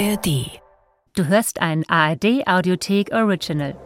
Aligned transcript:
ARD. 0.00 0.46
Du 1.14 1.26
hörst 1.26 1.60
ein 1.60 1.84
ARD 1.86 2.46
Audiothek 2.46 3.12
Original. 3.12 3.76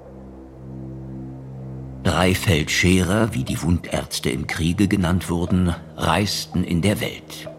Drei 2.05 2.37
Feldscherer, 2.37 3.35
wie 3.35 3.43
die 3.43 3.61
Wundärzte 3.61 4.31
im 4.31 4.47
Kriege 4.47 4.87
genannt 4.87 5.29
wurden, 5.29 5.75
reisten 5.97 6.63
in 6.63 6.83
der 6.83 7.01
Welt. 7.01 7.51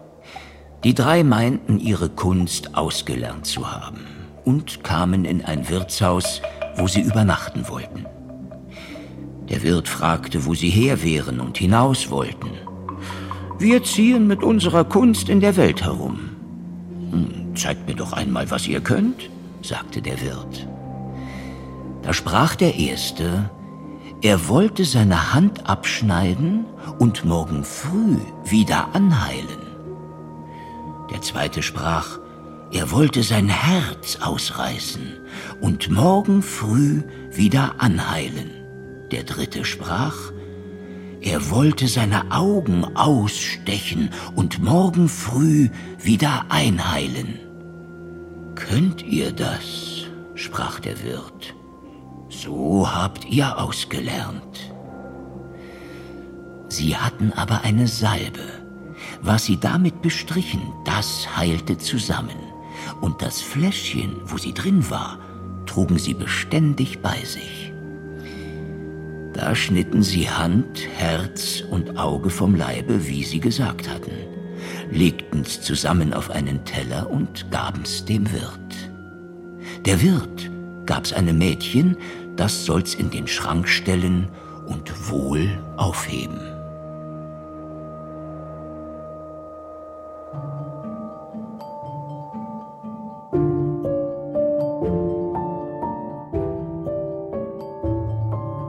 Die 0.84 0.94
drei 0.94 1.22
meinten, 1.22 1.78
ihre 1.78 2.08
Kunst 2.08 2.74
ausgelernt 2.74 3.44
zu 3.44 3.70
haben 3.70 4.06
und 4.46 4.82
kamen 4.82 5.26
in 5.26 5.44
ein 5.44 5.68
Wirtshaus, 5.68 6.40
wo 6.76 6.88
sie 6.88 7.02
übernachten 7.02 7.68
wollten. 7.68 8.06
Der 9.50 9.62
Wirt 9.64 9.86
fragte, 9.86 10.46
wo 10.46 10.54
sie 10.54 10.70
her 10.70 11.02
wären 11.02 11.40
und 11.40 11.58
hinaus 11.58 12.08
wollten. 12.08 12.52
Wir 13.58 13.82
ziehen 13.84 14.26
mit 14.26 14.42
unserer 14.42 14.84
Kunst 14.84 15.28
in 15.28 15.40
der 15.40 15.58
Welt 15.58 15.84
herum. 15.84 16.30
Zeigt 17.56 17.88
mir 17.88 17.94
doch 17.94 18.12
einmal, 18.12 18.50
was 18.50 18.68
ihr 18.68 18.80
könnt, 18.80 19.30
sagte 19.62 20.02
der 20.02 20.20
Wirt. 20.20 20.68
Da 22.02 22.12
sprach 22.12 22.54
der 22.54 22.76
Erste, 22.76 23.50
er 24.22 24.48
wollte 24.48 24.84
seine 24.84 25.32
Hand 25.32 25.68
abschneiden 25.68 26.66
und 26.98 27.24
morgen 27.24 27.64
früh 27.64 28.18
wieder 28.44 28.94
anheilen. 28.94 29.62
Der 31.10 31.22
zweite 31.22 31.62
sprach, 31.62 32.18
er 32.72 32.90
wollte 32.90 33.22
sein 33.22 33.48
Herz 33.48 34.18
ausreißen 34.20 35.14
und 35.60 35.90
morgen 35.90 36.42
früh 36.42 37.02
wieder 37.32 37.74
anheilen. 37.78 38.50
Der 39.10 39.22
dritte 39.22 39.64
sprach, 39.64 40.32
er 41.20 41.50
wollte 41.50 41.88
seine 41.88 42.30
Augen 42.30 42.84
ausstechen 42.96 44.10
und 44.34 44.62
morgen 44.62 45.08
früh 45.08 45.70
wieder 45.98 46.46
einheilen. 46.50 47.45
Könnt 48.56 49.02
ihr 49.02 49.32
das? 49.32 50.06
sprach 50.34 50.80
der 50.80 51.02
Wirt. 51.04 51.54
So 52.28 52.92
habt 52.92 53.24
ihr 53.26 53.58
ausgelernt. 53.58 54.72
Sie 56.68 56.96
hatten 56.96 57.32
aber 57.32 57.62
eine 57.62 57.86
Salbe. 57.86 58.40
Was 59.22 59.44
sie 59.44 59.58
damit 59.58 60.02
bestrichen, 60.02 60.62
das 60.84 61.36
heilte 61.36 61.78
zusammen. 61.78 62.36
Und 63.00 63.22
das 63.22 63.40
Fläschchen, 63.40 64.16
wo 64.24 64.36
sie 64.36 64.52
drin 64.52 64.90
war, 64.90 65.18
trugen 65.66 65.98
sie 65.98 66.14
beständig 66.14 67.00
bei 67.00 67.18
sich. 67.24 67.72
Da 69.32 69.54
schnitten 69.54 70.02
sie 70.02 70.30
Hand, 70.30 70.88
Herz 70.96 71.62
und 71.70 71.98
Auge 71.98 72.30
vom 72.30 72.54
Leibe, 72.54 73.06
wie 73.06 73.22
sie 73.22 73.40
gesagt 73.40 73.88
hatten, 73.88 74.35
legten's 74.90 75.60
zusammen 75.60 76.12
auf 76.12 76.30
einen 76.30 76.64
Teller 76.64 77.10
und 77.10 77.50
gaben's 77.50 78.04
dem 78.04 78.30
Wirt. 78.32 78.90
Der 79.84 80.00
Wirt 80.02 80.50
gab's 80.86 81.12
einem 81.12 81.38
Mädchen, 81.38 81.96
das 82.36 82.64
soll's 82.64 82.94
in 82.94 83.10
den 83.10 83.26
Schrank 83.26 83.68
stellen 83.68 84.28
und 84.66 85.10
wohl 85.10 85.48
aufheben. 85.76 86.40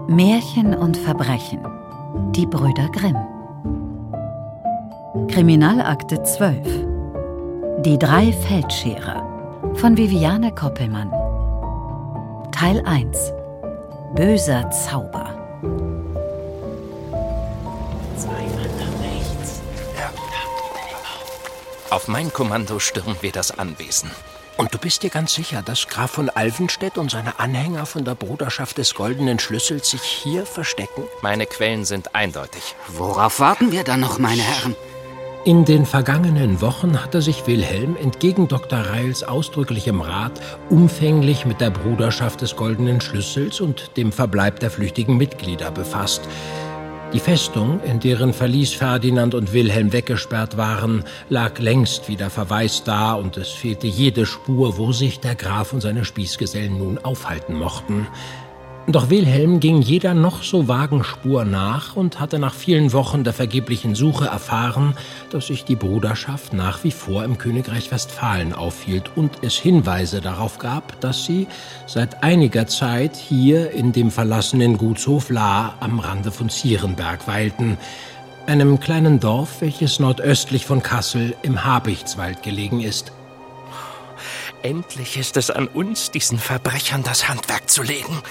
Märchen 0.08 0.74
und 0.74 0.98
Verbrechen. 0.98 1.60
Die 2.32 2.48
Brüder 2.48 2.90
Grimm. 2.90 3.37
Kriminalakte 5.38 6.24
12. 6.24 6.58
Die 7.86 8.00
drei 8.00 8.34
Feldscherer 8.34 9.22
von 9.76 9.96
Viviane 9.96 10.52
Koppelmann. 10.52 11.12
Teil 12.52 12.82
1. 12.84 13.34
Böser 14.16 14.68
Zauber. 14.72 15.38
Auf 21.92 22.08
mein 22.08 22.34
Kommando 22.34 22.80
stürmen 22.80 23.18
wir 23.22 23.32
das 23.32 23.60
Anwesen. 23.60 24.10
Und 24.58 24.74
du 24.74 24.80
bist 24.80 25.04
dir 25.04 25.12
ganz 25.12 25.36
sicher, 25.36 25.62
dass 25.62 25.88
Graf 25.88 26.10
von 26.10 26.32
Alvenstedt 26.32 26.98
und 26.98 27.12
seine 27.12 27.40
Anhänger 27.40 27.86
von 27.86 28.04
der 28.04 28.16
Bruderschaft 28.16 28.80
des 28.80 28.96
Goldenen 28.96 29.38
Schlüssels 29.38 29.92
sich 29.92 30.02
hier 30.02 30.48
verstecken? 30.48 31.04
Meine 31.22 31.46
Quellen 31.46 31.86
sind 31.86 32.16
eindeutig. 32.16 32.74
Worauf 32.88 33.40
warten 33.40 33.72
wir 33.72 33.84
dann 33.84 34.00
noch, 34.00 34.18
meine 34.18 34.42
Herren? 34.42 34.76
In 35.46 35.64
den 35.64 35.86
vergangenen 35.86 36.60
Wochen 36.62 37.02
hatte 37.02 37.22
sich 37.22 37.48
Wilhelm 37.48 37.96
entgegen 37.96 38.48
Dr. 38.48 38.80
Reils 38.80 39.24
ausdrücklichem 39.24 40.02
Rat 40.02 40.42
umfänglich 40.70 41.46
mit 41.46 41.62
der 41.62 41.70
Bruderschaft 41.70 42.42
des 42.42 42.56
Goldenen 42.56 43.00
Schlüssels 43.00 43.62
und 43.62 43.96
dem 43.96 44.12
Verbleib 44.12 44.60
der 44.60 44.72
flüchtigen 44.72 45.16
Mitglieder 45.16 45.72
befasst. 45.72 46.22
Die 47.14 47.22
Festung, 47.22 47.80
in 47.84 48.02
deren 48.02 48.34
Verlies 48.34 48.74
Ferdinand 48.74 49.34
und 49.34 49.54
Wilhelm 49.54 49.94
weggesperrt 49.94 50.58
waren, 50.58 51.06
lag 51.30 51.58
längst 51.60 52.10
wieder 52.10 52.30
verwaist 52.30 52.86
da 52.86 53.14
und 53.14 53.38
es 53.38 53.50
fehlte 53.50 53.88
jede 53.88 54.26
Spur, 54.26 54.78
wo 54.78 54.92
sich 54.92 55.22
der 55.22 55.36
Graf 55.36 55.72
und 55.72 55.80
seine 55.80 56.04
Spießgesellen 56.04 56.78
nun 56.78 56.98
aufhalten 56.98 57.56
mochten. 57.56 58.08
Doch 58.90 59.10
Wilhelm 59.10 59.60
ging 59.60 59.82
jeder 59.82 60.14
noch 60.14 60.44
so 60.44 60.70
vagen 60.70 61.04
Spur 61.04 61.44
nach 61.44 61.98
und 61.98 62.22
hatte 62.22 62.40
nach 62.40 62.54
vielen 62.54 62.94
Wochen 62.94 63.26
der 63.26 63.34
vergeblichen 63.34 63.96
Suche 63.96 64.28
erfahren, 64.28 64.94
dass 65.30 65.48
sich 65.48 65.66
die 65.66 65.76
Bruderschaft 65.76 66.54
nach 66.54 66.86
wie 66.86 66.92
vor 66.92 67.26
im 67.26 67.38
Königreich 67.38 67.92
Westfalen 67.92 68.54
aufhielt 68.54 69.12
und 69.18 69.40
es 69.42 69.56
Hinweise 69.56 70.22
darauf 70.22 70.58
gab, 70.58 71.02
dass 71.02 71.26
sie 71.26 71.48
seit 71.86 72.24
einiger 72.24 72.66
Zeit 72.68 73.18
hier 73.18 73.72
in 73.72 73.92
dem 73.92 74.10
verlassenen 74.10 74.78
Gutshof 74.78 75.30
La 75.30 75.74
am 75.82 76.00
Rande 76.00 76.32
von 76.32 76.48
Zierenberg 76.50 77.28
weilten, 77.28 77.78
einem 78.46 78.80
kleinen 78.80 79.20
Dorf, 79.20 79.60
welches 79.60 80.00
nordöstlich 80.00 80.66
von 80.66 80.82
Kassel 80.82 81.36
im 81.42 81.66
Habichtswald 81.66 82.42
gelegen 82.42 82.80
ist. 82.80 83.12
Endlich 84.68 85.16
ist 85.16 85.38
es 85.38 85.50
an 85.50 85.70
uns, 85.70 86.12
diesen 86.12 86.38
Verbrechern 86.38 87.02
das 87.02 87.30
Handwerk 87.30 87.70
zu 87.70 87.84
legen. 87.84 88.22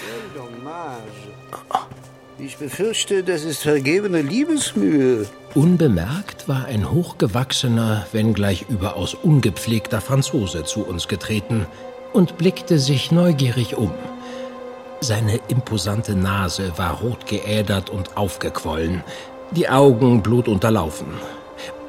Ich 2.39 2.59
befürchte, 2.59 3.23
das 3.25 3.43
ist 3.45 3.63
vergebene 3.63 4.21
Liebesmühe. 4.21 5.27
Unbemerkt 5.55 6.47
war 6.47 6.67
ein 6.67 6.91
hochgewachsener, 6.91 8.07
wenngleich 8.13 8.67
überaus 8.69 9.15
ungepflegter 9.15 10.03
Franzose 10.03 10.65
zu 10.65 10.85
uns 10.85 11.09
getreten 11.09 11.65
und 12.13 12.37
blickte 12.37 12.79
sich 12.79 13.11
neugierig 13.11 13.79
um. 13.79 13.95
Seine 15.01 15.41
imposante 15.49 16.15
Nase 16.15 16.77
war 16.77 17.01
rot 17.01 17.27
geädert 17.27 17.89
und 17.89 18.19
aufgequollen, 18.19 19.03
die 19.53 19.71
Augen 19.71 20.23
blutunterlaufen. 20.23 21.07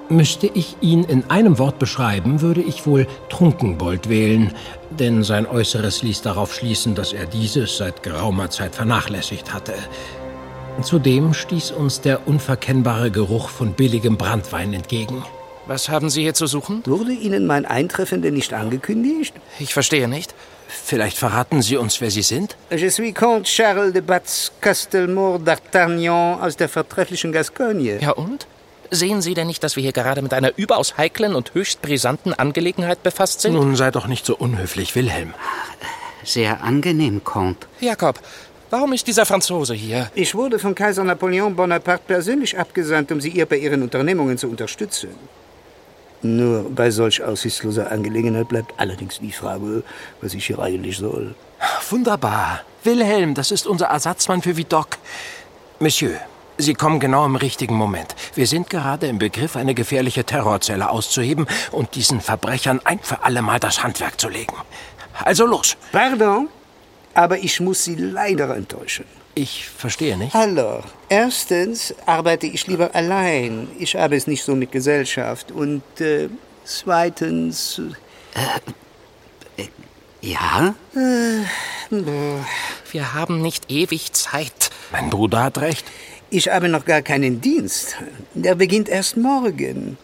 Müsste 0.10 0.48
ich 0.48 0.78
ihn 0.80 1.04
in 1.04 1.30
einem 1.30 1.60
Wort 1.60 1.80
beschreiben, 1.80 2.42
würde 2.42 2.62
ich 2.62 2.86
wohl 2.88 3.08
Trunkenbold 3.30 4.08
wählen, 4.08 4.54
denn 4.90 5.22
sein 5.24 5.46
Äußeres 5.46 6.02
ließ 6.02 6.22
darauf 6.22 6.54
schließen, 6.54 6.96
dass 6.96 7.12
er 7.12 7.26
dieses 7.26 7.76
seit 7.76 8.04
geraumer 8.04 8.50
Zeit 8.50 8.76
vernachlässigt 8.76 9.54
hatte. 9.54 9.74
Zudem 10.82 11.34
stieß 11.34 11.72
uns 11.72 12.00
der 12.00 12.26
unverkennbare 12.26 13.12
Geruch 13.12 13.50
von 13.50 13.74
billigem 13.74 14.16
Brandwein 14.16 14.74
entgegen. 14.74 15.24
Was 15.66 15.90
haben 15.90 16.10
Sie 16.10 16.22
hier 16.22 16.34
zu 16.34 16.48
suchen? 16.48 16.84
Wurde 16.86 17.12
Ihnen 17.12 17.46
mein 17.46 17.66
Eintreffen 17.66 18.22
denn 18.22 18.36
nicht 18.36 18.54
angekündigt? 18.54 19.36
Ich 19.60 19.74
verstehe 19.74 20.08
nicht. 20.08 20.34
Vielleicht 20.70 21.18
verraten 21.18 21.62
Sie 21.62 21.76
uns, 21.76 22.00
wer 22.00 22.12
Sie 22.12 22.22
sind? 22.22 22.56
Je 22.72 22.90
suis 22.90 23.14
Comte 23.14 23.44
Charles 23.44 23.92
de 23.92 24.02
Batz 24.02 24.52
Castelmour 24.62 25.40
d'Artagnan 25.40 26.40
aus 26.42 26.56
der 26.56 26.70
vortrefflichen 26.70 27.34
Gascogne. 27.34 28.00
Ja 28.00 28.12
und? 28.12 28.48
Sehen 28.90 29.22
Sie 29.22 29.34
denn 29.34 29.48
nicht, 29.48 29.64
dass 29.64 29.76
wir 29.76 29.84
hier 29.84 29.92
gerade 29.92 30.22
mit 30.22 30.34
einer 30.34 30.52
überaus 30.58 30.98
heiklen 30.98 31.36
und 31.36 31.54
höchst 31.54 31.82
brisanten 31.82 32.34
Angelegenheit 32.34 33.04
befasst 33.04 33.42
sind? 33.42 33.54
Nun 33.54 33.76
sei 33.76 33.92
doch 33.92 34.08
nicht 34.08 34.26
so 34.26 34.36
unhöflich, 34.36 34.96
Wilhelm. 34.96 35.34
Sehr 36.24 36.64
angenehm, 36.64 37.24
Comte. 37.24 37.68
Jakob, 37.80 38.20
warum 38.70 38.94
ist 38.94 39.08
dieser 39.08 39.26
Franzose 39.26 39.74
hier? 39.74 40.10
Ich 40.14 40.36
wurde 40.36 40.60
von 40.60 40.76
Kaiser 40.76 41.04
Napoleon 41.04 41.56
Bonaparte 41.56 42.04
persönlich 42.08 42.58
abgesandt, 42.58 43.12
um 43.12 43.22
Sie 43.22 43.30
ihr 43.30 43.46
bei 43.46 43.58
Ihren 43.58 43.84
Unternehmungen 43.84 44.38
zu 44.38 44.48
unterstützen. 44.48 45.10
Nur 46.22 46.70
bei 46.70 46.90
solch 46.90 47.22
aussichtsloser 47.24 47.92
Angelegenheit 47.92 48.48
bleibt 48.48 48.74
allerdings 48.78 49.20
die 49.20 49.32
Frage, 49.32 49.84
was 50.22 50.34
ich 50.34 50.48
hier 50.48 50.60
eigentlich 50.60 50.98
soll. 50.98 51.36
Wunderbar. 51.90 52.62
Wilhelm, 52.84 53.34
das 53.34 53.52
ist 53.52 53.68
unser 53.68 53.88
Ersatzmann 53.88 54.42
für 54.42 54.58
Vidocq. 54.58 54.98
Monsieur, 55.80 56.20
Sie 56.58 56.74
kommen 56.74 57.00
genau 57.00 57.26
im 57.26 57.36
richtigen 57.36 57.76
Moment. 57.76 58.16
Wir 58.34 58.48
sind 58.48 58.70
gerade 58.70 59.08
im 59.08 59.20
Begriff, 59.20 59.56
eine 59.56 59.76
gefährliche 59.76 60.24
Terrorzelle 60.24 60.90
auszuheben 60.90 61.48
und 61.72 61.96
diesen 61.96 62.20
Verbrechern 62.20 62.82
ein 62.84 63.00
für 63.00 63.24
alle 63.24 63.42
Mal 63.42 63.60
das 63.60 63.84
Handwerk 63.84 64.20
zu 64.20 64.28
legen. 64.30 64.56
Also 65.24 65.46
los. 65.46 65.78
Pardon, 65.92 66.50
aber 67.14 67.38
ich 67.40 67.60
muss 67.60 67.84
Sie 67.84 67.96
leider 67.96 68.56
enttäuschen. 68.56 69.06
Ich 69.36 69.70
verstehe 69.70 70.18
nicht. 70.18 70.34
Hallo. 70.34 70.82
Erstens 71.10 71.94
arbeite 72.08 72.48
ich 72.48 72.66
lieber 72.66 72.96
allein. 72.96 73.68
Ich 73.78 73.96
habe 73.96 74.16
es 74.16 74.26
nicht 74.26 74.44
so 74.44 74.56
mit 74.56 74.72
Gesellschaft. 74.72 75.52
Und 75.52 75.84
äh, 76.02 76.30
zweitens. 76.64 77.80
Ja? 80.22 80.74
Wir 82.92 83.14
haben 83.14 83.42
nicht 83.44 83.70
ewig 83.70 84.14
Zeit. 84.14 84.72
Mein 84.92 85.12
Bruder 85.12 85.44
hat 85.44 85.60
recht. 85.60 85.86
Ich 86.30 86.50
habe 86.50 86.68
noch 86.68 86.84
gar 86.84 87.02
keinen 87.02 87.40
Dienst. 87.40 87.96
Der 88.34 88.56
beginnt 88.56 88.90
erst 88.90 89.16
morgen. 89.16 89.98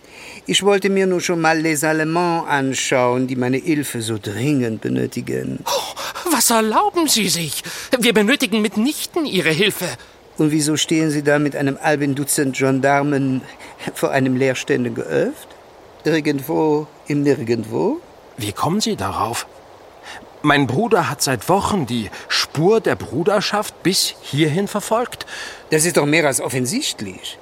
Ich 0.45 0.63
wollte 0.63 0.89
mir 0.89 1.05
nur 1.05 1.19
schon 1.19 1.41
mal 1.41 1.59
les 1.59 1.83
Allemands 1.83 2.49
anschauen, 2.49 3.27
die 3.27 3.35
meine 3.35 3.57
Hilfe 3.57 4.01
so 4.01 4.17
dringend 4.17 4.79
benötigen. 4.79 5.59
Was 6.31 6.49
erlauben 6.49 7.09
Sie 7.09 7.27
sich? 7.27 7.61
Wir 7.99 8.13
benötigen 8.13 8.61
mitnichten 8.61 9.25
Ihre 9.25 9.51
Hilfe. 9.51 9.85
Und 10.37 10.51
wieso 10.51 10.77
stehen 10.77 11.11
Sie 11.11 11.23
da 11.23 11.39
mit 11.39 11.57
einem 11.57 11.77
halben 11.81 12.15
Dutzend 12.15 12.57
Gendarmen 12.57 13.41
vor 13.93 14.11
einem 14.11 14.37
leerstehenden 14.37 14.95
Geöft? 14.95 15.49
Irgendwo 16.05 16.87
im 17.07 17.23
Nirgendwo? 17.23 17.99
Wie 18.37 18.53
kommen 18.53 18.79
Sie 18.79 18.95
darauf? 18.95 19.45
Mein 20.45 20.67
Bruder 20.67 21.09
hat 21.09 21.21
seit 21.21 21.47
Wochen 21.47 21.85
die 21.85 22.09
Spur 22.27 22.81
der 22.81 22.95
Bruderschaft 22.95 23.81
bis 23.81 24.15
hierhin 24.21 24.67
verfolgt. 24.67 25.25
Das 25.73 25.85
ist 25.85 25.97
doch 25.97 26.05
mehr 26.05 26.27
als 26.27 26.39
offensichtlich. 26.39 27.39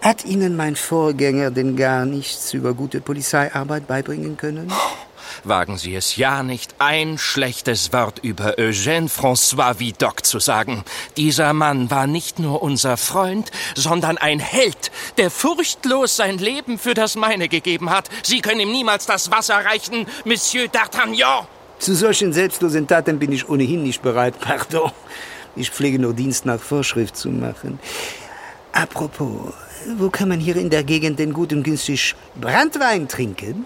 Hat 0.00 0.24
Ihnen 0.24 0.54
mein 0.54 0.76
Vorgänger 0.76 1.50
denn 1.50 1.74
gar 1.74 2.04
nichts 2.04 2.54
über 2.54 2.74
gute 2.74 3.00
Polizeiarbeit 3.00 3.88
beibringen 3.88 4.36
können? 4.36 4.72
Wagen 5.42 5.76
Sie 5.76 5.96
es 5.96 6.14
ja 6.14 6.44
nicht, 6.44 6.76
ein 6.78 7.18
schlechtes 7.18 7.92
Wort 7.92 8.20
über 8.22 8.56
Eugène 8.56 9.08
François 9.08 9.80
Vidocq 9.80 10.24
zu 10.24 10.38
sagen. 10.38 10.84
Dieser 11.16 11.52
Mann 11.54 11.90
war 11.90 12.06
nicht 12.06 12.38
nur 12.38 12.62
unser 12.62 12.96
Freund, 12.96 13.50
sondern 13.74 14.16
ein 14.16 14.38
Held, 14.38 14.92
der 15.18 15.28
furchtlos 15.28 16.14
sein 16.14 16.38
Leben 16.38 16.78
für 16.78 16.94
das 16.94 17.16
meine 17.16 17.48
gegeben 17.48 17.90
hat. 17.90 18.08
Sie 18.22 18.42
können 18.42 18.60
ihm 18.60 18.70
niemals 18.70 19.06
das 19.06 19.32
Wasser 19.32 19.56
reichen, 19.56 20.06
Monsieur 20.24 20.66
D'Artagnan. 20.66 21.46
Zu 21.80 21.96
solchen 21.96 22.32
selbstlosen 22.32 22.86
Taten 22.86 23.18
bin 23.18 23.32
ich 23.32 23.48
ohnehin 23.48 23.82
nicht 23.82 24.02
bereit, 24.02 24.38
pardon. 24.38 24.92
Ich 25.56 25.70
pflege 25.70 25.98
nur 25.98 26.12
Dienst 26.12 26.44
nach 26.44 26.60
Vorschrift 26.60 27.16
zu 27.16 27.30
machen. 27.30 27.78
Apropos, 28.72 29.54
wo 29.96 30.10
kann 30.10 30.28
man 30.28 30.38
hier 30.38 30.56
in 30.56 30.68
der 30.68 30.84
Gegend 30.84 31.18
denn 31.18 31.32
gut 31.32 31.52
und 31.52 31.62
günstig 31.62 32.14
Brandwein 32.38 33.08
trinken? 33.08 33.64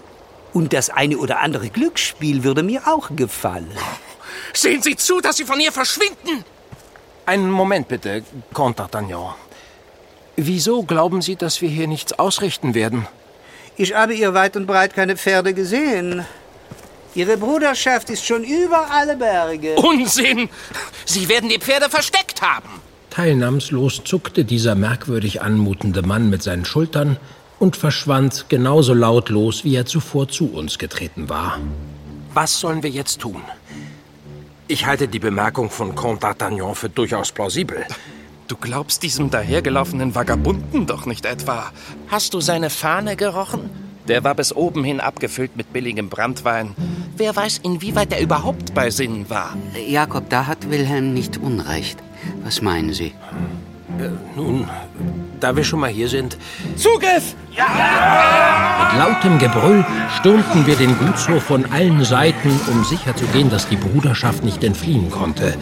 Und 0.53 0.73
das 0.73 0.89
eine 0.89 1.17
oder 1.17 1.39
andere 1.39 1.69
Glücksspiel 1.69 2.43
würde 2.43 2.63
mir 2.63 2.87
auch 2.87 3.09
gefallen. 3.15 3.71
Sehen 4.53 4.81
Sie 4.81 4.95
zu, 4.95 5.21
dass 5.21 5.37
Sie 5.37 5.45
von 5.45 5.59
ihr 5.59 5.71
verschwinden! 5.71 6.45
Einen 7.25 7.51
Moment 7.51 7.87
bitte, 7.87 8.23
Comte 8.53 8.83
d'Artagnan. 8.83 9.33
Wieso 10.35 10.83
glauben 10.83 11.21
Sie, 11.21 11.35
dass 11.35 11.61
wir 11.61 11.69
hier 11.69 11.87
nichts 11.87 12.13
ausrichten 12.13 12.73
werden? 12.73 13.07
Ich 13.77 13.93
habe 13.95 14.13
ihr 14.13 14.33
weit 14.33 14.55
und 14.55 14.65
breit 14.65 14.93
keine 14.93 15.17
Pferde 15.17 15.53
gesehen. 15.53 16.25
Ihre 17.13 17.37
Bruderschaft 17.37 18.09
ist 18.09 18.25
schon 18.25 18.43
über 18.43 18.89
alle 18.89 19.17
Berge. 19.17 19.75
Unsinn! 19.75 20.49
Sie 21.05 21.27
werden 21.27 21.49
die 21.49 21.59
Pferde 21.59 21.89
versteckt 21.89 22.41
haben. 22.41 22.69
Teilnahmslos 23.09 24.03
zuckte 24.05 24.45
dieser 24.45 24.75
merkwürdig 24.75 25.41
anmutende 25.41 26.01
Mann 26.03 26.29
mit 26.29 26.41
seinen 26.41 26.63
Schultern 26.63 27.17
und 27.59 27.75
verschwand 27.75 28.45
genauso 28.47 28.93
lautlos, 28.93 29.65
wie 29.65 29.75
er 29.75 29.85
zuvor 29.85 30.29
zu 30.29 30.53
uns 30.53 30.79
getreten 30.79 31.27
war. 31.27 31.59
Was 32.33 32.59
sollen 32.59 32.81
wir 32.81 32.89
jetzt 32.89 33.19
tun? 33.19 33.41
Ich 34.69 34.85
halte 34.85 35.09
die 35.09 35.19
Bemerkung 35.19 35.69
von 35.69 35.95
Comte 35.95 36.25
d'Artagnan 36.25 36.75
für 36.75 36.87
durchaus 36.87 37.33
plausibel. 37.33 37.85
Du 38.47 38.55
glaubst 38.55 39.03
diesem 39.03 39.29
dahergelaufenen 39.29 40.15
Vagabunden 40.15 40.87
doch 40.87 41.05
nicht 41.05 41.25
etwa. 41.25 41.71
Hast 42.07 42.33
du 42.33 42.39
seine 42.39 42.69
Fahne 42.69 43.17
gerochen? 43.17 43.90
Der 44.07 44.23
war 44.23 44.35
bis 44.35 44.55
oben 44.55 44.83
hin 44.83 44.99
abgefüllt 44.99 45.55
mit 45.55 45.71
billigem 45.73 46.09
Brandwein. 46.09 46.75
Wer 47.17 47.35
weiß, 47.35 47.59
inwieweit 47.63 48.11
er 48.13 48.21
überhaupt 48.21 48.73
bei 48.73 48.89
Sinnen 48.89 49.29
war. 49.29 49.55
Jakob, 49.87 50.29
da 50.29 50.47
hat 50.47 50.69
Wilhelm 50.69 51.13
nicht 51.13 51.37
Unrecht. 51.37 51.99
Was 52.43 52.61
meinen 52.61 52.93
Sie? 52.93 53.13
Äh, 53.99 54.09
nun, 54.35 54.67
da 55.39 55.55
wir 55.55 55.63
schon 55.63 55.79
mal 55.79 55.89
hier 55.89 56.07
sind, 56.07 56.37
Zugriff! 56.75 57.35
Mit 57.49 58.99
lautem 58.99 59.37
Gebrüll 59.37 59.85
stürmten 60.19 60.65
wir 60.65 60.75
den 60.75 60.97
Gutshof 60.97 61.43
von 61.43 61.65
allen 61.71 62.03
Seiten, 62.05 62.49
um 62.71 62.83
sicherzugehen, 62.85 63.49
dass 63.49 63.67
die 63.67 63.75
Bruderschaft 63.75 64.43
nicht 64.43 64.63
entfliehen 64.63 65.09
konnte. 65.09 65.55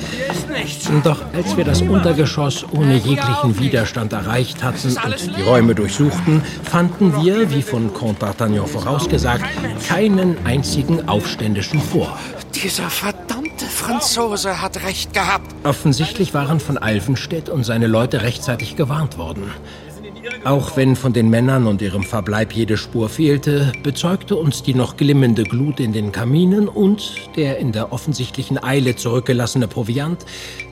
Doch 1.04 1.22
als 1.34 1.58
wir 1.58 1.66
das 1.66 1.82
Untergeschoss 1.82 2.66
ohne 2.72 2.96
jeglichen 2.96 3.60
Widerstand 3.60 4.14
erreicht 4.14 4.64
hatten 4.64 4.96
und 5.06 5.38
die 5.38 5.42
Räume 5.42 5.74
durchsuchten, 5.74 6.44
fanden 6.64 7.24
wir, 7.24 7.50
wie 7.52 7.62
von 7.62 7.94
Comte 7.94 8.26
d'Artagnan 8.26 8.68
vorausgesagt, 8.68 9.46
keinen 9.88 10.38
einzigen 10.46 11.08
Aufständischen 11.08 11.82
vor. 11.82 12.18
Dieser 12.54 12.90
verdammte 12.90 13.19
Franzose 13.90 14.62
hat 14.62 14.84
recht 14.84 15.14
gehabt. 15.14 15.52
Offensichtlich 15.64 16.36
waren 16.36 16.60
von 16.60 16.78
Alvenstedt 16.78 17.50
und 17.50 17.64
seine 17.64 17.88
Leute 17.88 18.22
rechtzeitig 18.22 18.76
gewarnt 18.76 19.18
worden. 19.18 19.52
Auch 20.44 20.78
wenn 20.78 20.96
von 20.96 21.12
den 21.12 21.30
Männern 21.30 21.66
und 21.66 21.82
ihrem 21.82 22.04
Verbleib 22.04 22.54
jede 22.54 22.78
Spur 22.78 23.10
fehlte, 23.10 23.72
bezeugte 23.82 24.36
uns 24.36 24.62
die 24.62 24.76
noch 24.76 24.96
glimmende 24.96 25.44
Glut 25.44 25.80
in 25.80 25.92
den 25.92 26.12
Kaminen 26.12 26.68
und 26.68 27.16
der 27.36 27.58
in 27.58 27.72
der 27.72 27.92
offensichtlichen 27.92 28.64
Eile 28.64 28.96
zurückgelassene 28.96 29.68
Proviant, 29.68 30.24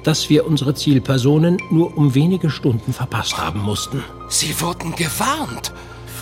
dass 0.04 0.30
wir 0.30 0.46
unsere 0.46 0.76
Zielpersonen 0.76 1.58
nur 1.72 1.98
um 1.98 2.14
wenige 2.14 2.52
Stunden 2.52 2.94
verpasst 2.94 3.38
haben 3.38 3.62
mussten. 3.62 4.04
Sie 4.30 4.62
wurden 4.62 4.96
gewarnt. 4.96 5.74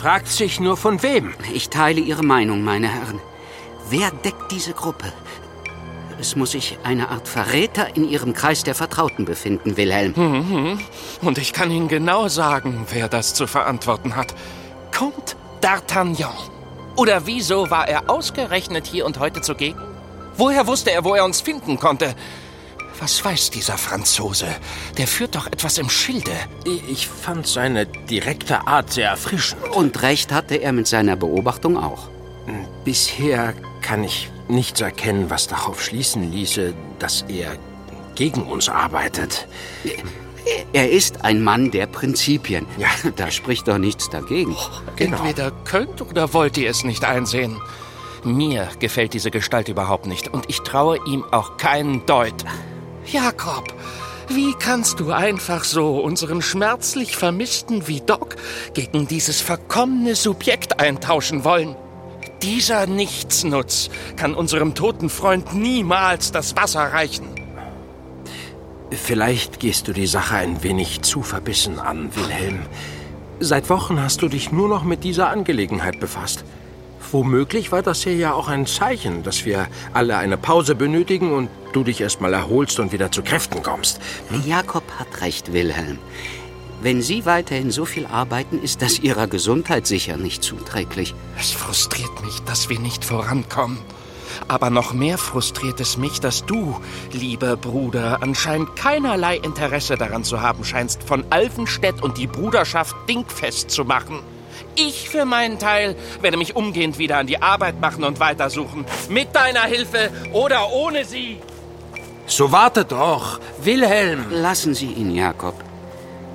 Fragt 0.02 0.30
sich 0.30 0.62
nur 0.62 0.78
von 0.78 1.04
wem. 1.04 1.34
Ich 1.54 1.70
teile 1.70 2.00
Ihre 2.00 2.24
Meinung, 2.24 2.64
meine 2.64 2.88
Herren. 2.88 3.20
Wer 3.90 4.12
deckt 4.12 4.52
diese 4.52 4.72
Gruppe? 4.72 5.12
Es 6.20 6.36
muss 6.36 6.52
sich 6.52 6.78
eine 6.84 7.10
Art 7.10 7.28
Verräter 7.28 7.96
in 7.96 8.08
Ihrem 8.08 8.34
Kreis 8.34 8.64
der 8.64 8.76
Vertrauten 8.76 9.26
befinden, 9.26 9.78
Wilhelm. 9.78 10.80
Und 11.22 11.38
ich 11.38 11.54
kann 11.54 11.72
Ihnen 11.72 11.88
genau 11.88 12.28
sagen, 12.30 12.88
wer 12.92 13.10
das 13.10 13.34
zu 13.34 13.48
verantworten 13.48 14.16
hat. 14.16 14.34
Comte 14.96 15.36
d'Artagnan. 15.62 16.34
Oder 16.96 17.28
wieso 17.28 17.70
war 17.70 17.88
er 17.88 18.10
ausgerechnet 18.10 18.88
hier 18.88 19.06
und 19.06 19.20
heute 19.20 19.42
zugegen? 19.42 19.82
Woher 20.38 20.68
wusste 20.68 20.92
er, 20.92 21.04
wo 21.04 21.16
er 21.16 21.26
uns 21.26 21.42
finden 21.42 21.80
konnte? 21.80 22.16
Was 23.00 23.24
weiß 23.26 23.50
dieser 23.50 23.78
Franzose? 23.78 24.48
Der 24.98 25.08
führt 25.08 25.36
doch 25.36 25.48
etwas 25.48 25.78
im 25.78 25.90
Schilde. 25.90 26.32
Ich 26.88 27.10
fand 27.10 27.46
seine 27.46 27.86
direkte 27.86 28.68
Art 28.68 28.94
sehr 28.94 29.10
erfrischend. 29.10 29.62
Und 29.72 30.02
recht 30.02 30.32
hatte 30.32 30.56
er 30.56 30.72
mit 30.72 30.88
seiner 30.88 31.18
Beobachtung 31.18 31.78
auch. 31.78 32.08
Bisher 32.86 33.54
kann 33.82 34.06
ich 34.06 34.30
nichts 34.48 34.82
erkennen, 34.82 35.30
was 35.30 35.48
darauf 35.48 35.82
schließen 35.82 36.32
ließe, 36.32 36.74
dass 37.00 37.24
er 37.28 37.58
gegen 38.16 38.44
uns 38.44 38.70
arbeitet. 38.70 39.48
Er 40.74 40.92
ist 40.92 41.24
ein 41.24 41.42
Mann 41.42 41.72
der 41.72 41.88
Prinzipien. 41.88 42.66
Ja. 42.78 42.88
Da 43.16 43.32
spricht 43.32 43.68
doch 43.68 43.78
nichts 43.78 44.10
dagegen. 44.10 44.56
Genau. 44.96 45.18
Entweder 45.18 45.52
könnt 45.64 46.02
oder 46.02 46.34
wollt 46.34 46.58
ihr 46.58 46.70
es 46.70 46.84
nicht 46.84 47.04
einsehen. 47.04 47.60
Mir 48.24 48.70
gefällt 48.80 49.14
diese 49.14 49.32
Gestalt 49.32 49.70
überhaupt 49.70 50.08
nicht 50.08 50.34
und 50.34 50.50
ich 50.50 50.60
traue 50.62 51.00
ihm 51.08 51.24
auch 51.32 51.58
keinen 51.58 52.06
Deut. 52.06 52.44
Jakob, 53.06 53.74
wie 54.30 54.54
kannst 54.60 55.00
du 55.00 55.12
einfach 55.12 55.64
so 55.64 56.00
unseren 56.00 56.42
schmerzlich 56.42 57.16
vermissten 57.16 57.88
Vidocq 57.88 58.36
gegen 58.74 59.08
dieses 59.08 59.42
verkommene 59.42 60.16
Subjekt 60.16 60.80
eintauschen 60.80 61.44
wollen? 61.44 61.76
Dieser 62.42 62.86
Nichtsnutz 62.88 63.90
kann 64.16 64.34
unserem 64.36 64.76
toten 64.76 65.10
Freund 65.10 65.54
niemals 65.54 66.32
das 66.32 66.56
Wasser 66.56 66.82
reichen. 66.82 67.28
Vielleicht 68.92 69.60
gehst 69.60 69.88
du 69.88 69.94
die 69.94 70.08
Sache 70.08 70.36
ein 70.36 70.64
wenig 70.64 71.02
zu 71.02 71.24
verbissen 71.24 71.80
an, 71.80 72.16
Wilhelm. 72.16 72.60
Seit 73.40 73.70
Wochen 73.70 74.02
hast 74.02 74.22
du 74.22 74.30
dich 74.30 74.52
nur 74.52 74.70
noch 74.70 74.84
mit 74.84 75.04
dieser 75.04 75.30
Angelegenheit 75.30 76.00
befasst. 76.00 76.46
Womöglich 77.12 77.72
war 77.72 77.82
das 77.82 78.04
hier 78.04 78.16
ja 78.16 78.34
auch 78.34 78.48
ein 78.48 78.66
Zeichen, 78.66 79.24
dass 79.24 79.46
wir 79.46 79.68
alle 79.94 80.18
eine 80.18 80.38
Pause 80.38 80.76
benötigen 80.76 81.34
und 81.34 81.50
du 81.74 81.84
dich 81.84 82.02
erstmal 82.02 82.34
erholst 82.34 82.80
und 82.80 82.92
wieder 82.92 83.12
zu 83.12 83.22
Kräften 83.24 83.62
kommst. 83.62 84.00
Jakob 84.46 84.84
hat 84.98 85.22
recht, 85.22 85.54
Wilhelm. 85.54 86.00
Wenn 86.82 87.02
Sie 87.02 87.26
weiterhin 87.26 87.72
so 87.72 87.86
viel 87.86 88.06
arbeiten, 88.06 88.62
ist 88.62 88.82
das 88.82 89.00
Ihrer 89.00 89.28
Gesundheit 89.28 89.88
sicher 89.88 90.18
nicht 90.18 90.44
zuträglich. 90.44 91.16
Es 91.40 91.52
frustriert 91.52 92.24
mich, 92.24 92.42
dass 92.42 92.70
wir 92.70 92.80
nicht 92.80 93.06
vorankommen. 93.06 93.80
Aber 94.48 94.70
noch 94.70 94.94
mehr 94.94 95.18
frustriert 95.18 95.80
es 95.80 95.98
mich, 95.98 96.20
dass 96.20 96.46
du, 96.46 96.80
lieber 97.12 97.56
Bruder, 97.56 98.20
anscheinend 98.22 98.76
keinerlei 98.76 99.38
Interesse 99.38 99.96
daran 99.96 100.24
zu 100.24 100.42
haben 100.42 100.64
scheinst, 100.64 101.04
von 101.04 101.24
Alfenstedt 101.30 102.04
und 102.04 102.18
die 102.18 102.28
Bruderschaft 102.28 102.96
dingfest 103.10 103.72
zu 103.72 103.86
machen. 103.86 104.20
Ich 104.76 105.10
für 105.10 105.26
meinen 105.26 105.58
Teil 105.58 105.96
werde 106.22 106.38
mich 106.38 106.56
umgehend 106.56 106.98
wieder 106.98 107.18
an 107.18 107.28
die 107.28 107.42
Arbeit 107.42 107.80
machen 107.80 108.04
und 108.04 108.20
weitersuchen. 108.20 108.86
Mit 109.10 109.34
deiner 109.34 109.64
Hilfe 109.64 110.12
oder 110.34 110.72
ohne 110.72 111.06
sie. 111.06 111.38
So 112.28 112.52
warte 112.52 112.84
doch, 112.84 113.40
Wilhelm! 113.62 114.26
Lassen 114.32 114.74
Sie 114.74 114.88
ihn, 114.88 115.12
Jakob. 115.12 115.65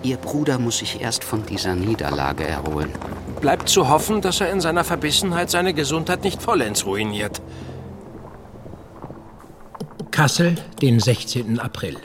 Ihr 0.02 0.16
Bruder 0.16 0.58
muss 0.58 0.78
sich 0.78 1.00
erst 1.00 1.24
von 1.24 1.44
dieser 1.44 1.74
Niederlage 1.74 2.46
erholen. 2.46 2.90
Bleibt 3.40 3.68
zu 3.68 3.88
hoffen, 3.88 4.20
dass 4.20 4.40
er 4.40 4.50
in 4.50 4.60
seiner 4.60 4.84
Verbissenheit 4.84 5.50
seine 5.50 5.74
Gesundheit 5.74 6.24
nicht 6.24 6.42
vollends 6.42 6.86
ruiniert. 6.86 7.42
Kassel, 10.10 10.56
den 10.80 11.00
16. 11.00 11.60
April. 11.60 11.96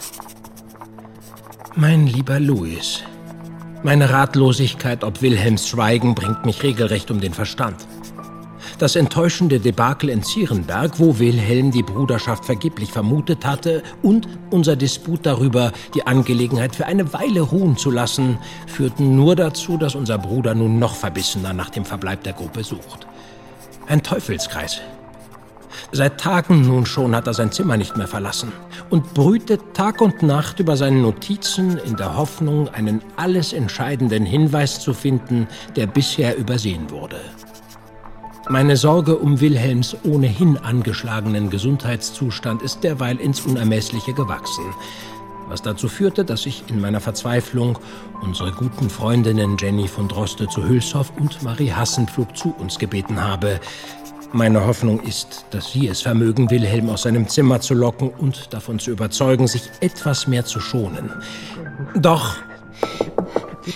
Mein 1.75 2.07
lieber 2.07 2.39
Louis, 2.39 3.03
meine 3.83 4.09
Ratlosigkeit 4.09 5.03
ob 5.03 5.21
Wilhelms 5.21 5.67
Schweigen 5.67 6.15
bringt 6.15 6.45
mich 6.45 6.63
regelrecht 6.63 7.11
um 7.11 7.19
den 7.19 7.33
Verstand. 7.33 7.75
Das 8.77 8.97
enttäuschende 8.97 9.61
Debakel 9.61 10.09
in 10.09 10.21
Zierenberg, 10.21 10.99
wo 10.99 11.17
Wilhelm 11.17 11.71
die 11.71 11.81
Bruderschaft 11.81 12.43
vergeblich 12.43 12.91
vermutet 12.91 13.45
hatte, 13.45 13.83
und 14.01 14.27
unser 14.51 14.75
Disput 14.75 15.25
darüber, 15.25 15.71
die 15.93 16.05
Angelegenheit 16.05 16.75
für 16.75 16.85
eine 16.85 17.13
Weile 17.13 17.39
ruhen 17.39 17.77
zu 17.77 17.89
lassen, 17.89 18.37
führten 18.67 19.15
nur 19.15 19.37
dazu, 19.37 19.77
dass 19.77 19.95
unser 19.95 20.17
Bruder 20.17 20.55
nun 20.55 20.77
noch 20.77 20.95
verbissener 20.95 21.53
nach 21.53 21.69
dem 21.69 21.85
Verbleib 21.85 22.23
der 22.23 22.33
Gruppe 22.33 22.65
sucht. 22.65 23.07
Ein 23.87 24.03
Teufelskreis. 24.03 24.81
Seit 25.93 26.19
Tagen 26.19 26.67
nun 26.67 26.85
schon 26.85 27.15
hat 27.15 27.27
er 27.27 27.33
sein 27.33 27.53
Zimmer 27.53 27.77
nicht 27.77 27.95
mehr 27.95 28.07
verlassen 28.07 28.51
und 28.89 29.13
brütet 29.13 29.61
Tag 29.73 30.01
und 30.01 30.21
Nacht 30.21 30.59
über 30.59 30.75
seine 30.75 30.99
Notizen 30.99 31.77
in 31.77 31.95
der 31.95 32.17
Hoffnung, 32.17 32.67
einen 32.69 33.01
alles 33.15 33.53
entscheidenden 33.53 34.25
Hinweis 34.25 34.81
zu 34.81 34.93
finden, 34.93 35.47
der 35.77 35.87
bisher 35.87 36.37
übersehen 36.37 36.89
wurde. 36.89 37.21
Meine 38.47 38.77
Sorge 38.77 39.15
um 39.15 39.41
Wilhelms 39.41 39.97
ohnehin 40.03 40.57
angeschlagenen 40.57 41.49
Gesundheitszustand 41.49 42.61
ist 42.61 42.83
derweil 42.83 43.19
ins 43.19 43.41
Unermessliche 43.41 44.13
gewachsen, 44.13 44.65
was 45.47 45.63
dazu 45.63 45.87
führte, 45.87 46.23
dass 46.23 46.45
ich 46.45 46.63
in 46.67 46.79
meiner 46.79 47.01
Verzweiflung 47.01 47.79
unsere 48.21 48.51
guten 48.51 48.91
Freundinnen 48.91 49.57
Jenny 49.57 49.87
von 49.87 50.07
Droste 50.07 50.47
zu 50.47 50.63
Hülshoff 50.63 51.11
und 51.17 51.41
Marie 51.41 51.71
Hassenpflug 51.71 52.37
zu 52.37 52.53
uns 52.59 52.77
gebeten 52.77 53.19
habe. 53.19 53.59
Meine 54.31 54.63
Hoffnung 54.67 54.99
ist, 55.01 55.45
dass 55.49 55.71
Sie 55.71 55.87
es 55.87 56.03
vermögen, 56.03 56.51
Wilhelm 56.51 56.89
aus 56.89 57.01
seinem 57.01 57.27
Zimmer 57.27 57.61
zu 57.61 57.73
locken 57.73 58.09
und 58.09 58.53
davon 58.53 58.77
zu 58.77 58.91
überzeugen, 58.91 59.47
sich 59.47 59.63
etwas 59.79 60.27
mehr 60.27 60.45
zu 60.45 60.59
schonen. 60.59 61.11
Doch. 61.95 62.35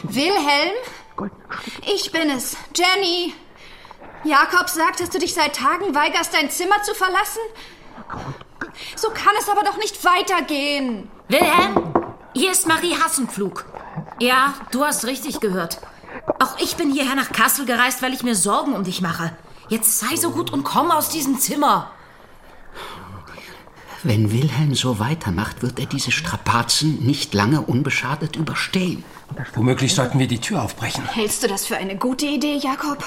Wilhelm? 0.03 0.75
Ich 1.95 2.11
bin 2.11 2.29
es, 2.29 2.55
Jenny. 2.75 3.33
Jakob 4.23 4.69
sagt, 4.69 4.99
dass 4.99 5.09
du 5.09 5.19
dich 5.19 5.33
seit 5.33 5.55
Tagen 5.55 5.95
weigerst, 5.95 6.33
dein 6.33 6.49
Zimmer 6.49 6.81
zu 6.83 6.93
verlassen? 6.93 7.41
So 8.95 9.09
kann 9.09 9.33
es 9.39 9.49
aber 9.49 9.63
doch 9.63 9.77
nicht 9.77 10.03
weitergehen. 10.03 11.09
Wilhelm, 11.27 11.93
hier 12.33 12.51
ist 12.51 12.67
Marie 12.67 12.95
Hassenpflug. 12.95 13.65
Ja, 14.19 14.53
du 14.71 14.83
hast 14.83 15.05
richtig 15.05 15.39
gehört. 15.39 15.79
Auch 16.39 16.57
ich 16.59 16.75
bin 16.75 16.91
hierher 16.91 17.15
nach 17.15 17.31
Kassel 17.31 17.65
gereist, 17.65 18.01
weil 18.01 18.13
ich 18.13 18.23
mir 18.23 18.35
Sorgen 18.35 18.75
um 18.75 18.83
dich 18.83 19.01
mache. 19.01 19.35
Jetzt 19.69 19.99
sei 19.99 20.15
so 20.15 20.31
gut 20.31 20.51
und 20.51 20.63
komm 20.63 20.91
aus 20.91 21.09
diesem 21.09 21.39
Zimmer. 21.39 21.91
Wenn 24.03 24.31
Wilhelm 24.31 24.75
so 24.75 24.99
weitermacht, 24.99 25.61
wird 25.61 25.79
er 25.79 25.85
diese 25.85 26.11
Strapazen 26.11 27.05
nicht 27.05 27.33
lange 27.33 27.61
unbeschadet 27.61 28.37
überstehen. 28.37 29.03
Womöglich 29.53 29.93
sollten 29.93 30.19
wir 30.19 30.27
die 30.27 30.39
Tür 30.39 30.63
aufbrechen. 30.63 31.03
Hältst 31.05 31.43
du 31.43 31.47
das 31.47 31.65
für 31.65 31.75
eine 31.75 31.97
gute 31.97 32.25
Idee, 32.25 32.57
Jakob? 32.57 33.03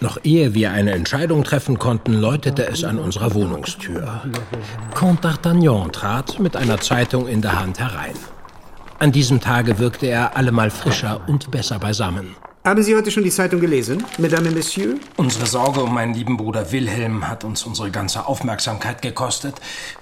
Noch 0.00 0.18
ehe 0.24 0.54
wir 0.54 0.72
eine 0.72 0.92
Entscheidung 0.92 1.44
treffen 1.44 1.78
konnten, 1.78 2.14
läutete 2.14 2.66
es 2.66 2.84
an 2.84 2.98
unserer 2.98 3.34
Wohnungstür. 3.34 4.22
Comte 4.94 5.28
d'Artagnan 5.28 5.92
trat 5.92 6.38
mit 6.38 6.56
einer 6.56 6.80
Zeitung 6.80 7.28
in 7.28 7.42
der 7.42 7.60
Hand 7.60 7.78
herein. 7.78 8.14
An 8.98 9.12
diesem 9.12 9.40
Tage 9.40 9.78
wirkte 9.78 10.06
er 10.06 10.36
allemal 10.36 10.70
frischer 10.70 11.20
und 11.28 11.50
besser 11.50 11.78
beisammen. 11.78 12.34
Haben 12.62 12.82
Sie 12.82 12.94
heute 12.94 13.10
schon 13.10 13.24
die 13.24 13.30
Zeitung 13.30 13.58
gelesen, 13.58 14.04
Mesdames 14.18 14.48
et 14.50 14.54
Messieurs? 14.54 14.98
Unsere 15.16 15.46
Sorge 15.46 15.80
um 15.82 15.94
meinen 15.94 16.12
lieben 16.12 16.36
Bruder 16.36 16.70
Wilhelm 16.72 17.26
hat 17.26 17.42
uns 17.42 17.62
unsere 17.64 17.90
ganze 17.90 18.26
Aufmerksamkeit 18.26 19.00
gekostet. 19.00 19.54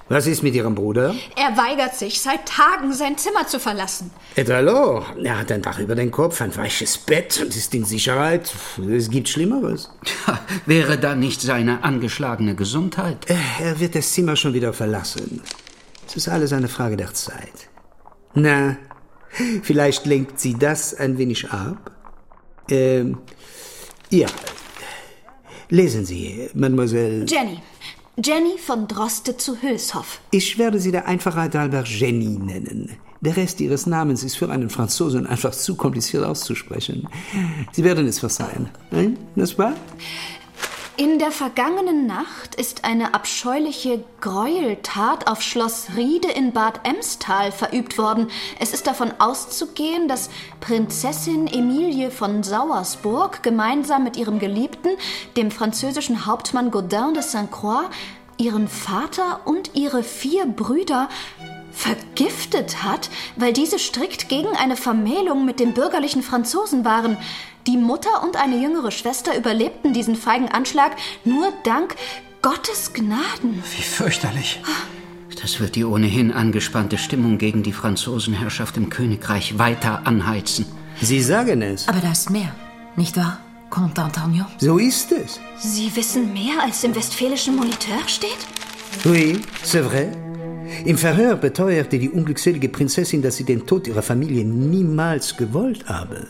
Was 0.09 0.27
ist 0.27 0.43
mit 0.43 0.57
Ihrem 0.57 0.75
Bruder? 0.75 1.15
Er 1.37 1.57
weigert 1.57 1.95
sich 1.95 2.21
seit 2.21 2.47
Tagen, 2.47 2.93
sein 2.93 3.17
Zimmer 3.17 3.47
zu 3.47 3.61
verlassen. 3.61 4.11
Et 4.35 4.51
alors? 4.51 5.05
Er 5.23 5.39
hat 5.39 5.53
ein 5.53 5.63
Dach 5.63 5.79
über 5.79 5.95
den 5.95 6.11
Kopf, 6.11 6.41
ein 6.41 6.55
weiches 6.57 6.99
Bett 6.99 7.41
und 7.41 7.55
ist 7.55 7.73
in 7.77 7.85
Sicherheit. 7.85 8.53
Es 8.91 9.09
gibt 9.09 9.29
Schlimmeres. 9.29 9.91
Ja, 10.27 10.41
wäre 10.67 10.99
da 10.99 11.15
nicht 11.15 11.41
seine 11.41 11.85
angeschlagene 11.85 12.57
Gesundheit? 12.57 13.31
Äh, 13.31 13.37
Er 13.63 13.79
wird 13.79 13.95
das 13.95 14.13
Zimmer 14.13 14.35
schon 14.35 14.53
wieder 14.53 14.73
verlassen. 14.73 15.43
Es 16.09 16.17
ist 16.17 16.29
alles 16.29 16.53
eine 16.53 16.67
Frage 16.69 16.97
der 16.97 17.15
Zeit. 17.15 17.69
Na, 18.35 18.77
vielleicht 19.63 20.07
lenkt 20.07 20.41
Sie 20.41 20.59
das 20.59 20.93
ein 20.93 21.19
wenig 21.19 21.51
ab? 21.51 21.93
Ähm, 22.71 23.19
ja. 24.11 24.29
Lesen 25.71 26.05
Sie, 26.05 26.49
Mademoiselle. 26.55 27.27
Jenny. 27.27 27.61
Jenny 28.23 28.59
von 28.59 28.89
Droste 28.89 29.37
zu 29.37 29.63
Hülshoff. 29.63 30.21
Ich 30.31 30.59
werde 30.59 30.81
Sie 30.81 30.91
der 30.91 31.07
Einfachheit 31.07 31.55
halber 31.55 31.85
Jenny 31.85 32.39
nennen. 32.39 32.97
Der 33.21 33.37
Rest 33.37 33.61
Ihres 33.61 33.87
Namens 33.87 34.23
ist 34.23 34.37
für 34.37 34.49
einen 34.51 34.71
Franzosen 34.71 35.27
einfach 35.27 35.53
zu 35.53 35.75
kompliziert 35.75 36.25
auszusprechen. 36.25 37.09
Sie 37.73 37.85
werden 37.85 38.07
es 38.07 38.19
verzeihen. 38.19 38.71
Nein, 38.91 39.19
das 39.35 39.59
war? 39.59 39.75
In 41.01 41.21
der 41.21 41.31
vergangenen 41.31 42.07
Nacht 42.07 42.57
ist 42.57 42.85
eine 42.85 43.15
abscheuliche 43.15 44.03
Gräueltat 44.21 45.29
auf 45.29 45.43
Schloss 45.43 45.91
Riede 45.95 46.27
in 46.27 46.51
Bad 46.51 46.81
Emstal 46.83 47.53
verübt 47.53 47.99
worden. 47.99 48.27
Es 48.59 48.75
ist 48.75 48.89
davon 48.89 49.13
auszugehen, 49.21 50.09
dass 50.09 50.29
Prinzessin 50.59 51.47
Emilie 51.47 52.11
von 52.11 52.43
Sauersburg 52.43 53.45
gemeinsam 53.45 54.03
mit 54.03 54.17
ihrem 54.17 54.41
Geliebten, 54.41 54.91
dem 55.37 55.53
französischen 55.53 56.27
Hauptmann 56.27 56.73
Gaudin 56.73 57.15
de 57.15 57.23
Saint-Croix, 57.23 57.89
ihren 58.37 58.67
Vater 58.67 59.43
und 59.45 59.77
ihre 59.77 60.03
vier 60.03 60.47
Brüder 60.47 61.09
vergiftet 61.71 62.83
hat, 62.83 63.09
weil 63.37 63.53
diese 63.53 63.79
strikt 63.79 64.29
gegen 64.29 64.49
eine 64.57 64.77
Vermählung 64.77 65.45
mit 65.45 65.61
dem 65.61 65.75
bürgerlichen 65.75 66.25
Franzosen 66.25 66.85
waren. 66.85 67.17
Die 67.69 67.77
Mutter 67.77 68.23
und 68.23 68.37
eine 68.37 68.57
jüngere 68.57 68.91
Schwester 68.91 69.37
überlebten 69.37 69.93
diesen 69.93 70.17
feigen 70.17 70.49
Anschlag 70.49 70.97
nur 71.27 71.53
dank 71.65 71.97
Gottes 72.41 72.95
Gnaden. 72.95 73.63
Wie 73.77 73.83
fürchterlich. 73.83 74.63
Das 75.43 75.61
wird 75.61 75.77
die 75.77 75.85
ohnehin 75.85 76.33
angespannte 76.33 76.97
Stimmung 76.97 77.37
gegen 77.37 77.63
die 77.63 77.75
Franzosenherrschaft 77.75 78.79
im 78.79 78.89
Königreich 78.89 79.59
weiter 79.59 80.07
anheizen. 80.07 80.65
Sie 81.03 81.21
sagen 81.21 81.61
es. 81.61 81.87
Aber 81.89 82.01
da 82.01 82.13
ist 82.13 82.31
mehr, 82.31 82.55
nicht 82.97 83.19
wahr, 83.19 83.39
Comte 83.69 84.01
d'Artagnan? 84.01 84.47
So 84.57 84.79
ist 84.79 85.13
es. 85.13 85.39
Sie 85.59 85.95
wissen 85.95 86.33
mehr, 86.33 86.63
als 86.63 86.83
im 86.85 86.95
westfälischen 86.95 87.55
Moniteur 87.55 87.99
steht? 88.07 88.39
Oui, 89.05 89.43
c'est 89.63 89.83
vrai. 89.83 90.09
Im 90.87 90.97
Verhör 90.97 91.37
beteuerte 91.37 91.99
die 91.99 92.09
unglückselige 92.09 92.71
Prinzessin, 92.71 93.21
dass 93.21 93.37
sie 93.37 93.45
den 93.45 93.67
Tod 93.67 93.87
ihrer 93.87 94.03
Familie 94.03 94.43
niemals 94.43 95.37
gewollt 95.37 95.87
habe. 95.87 96.27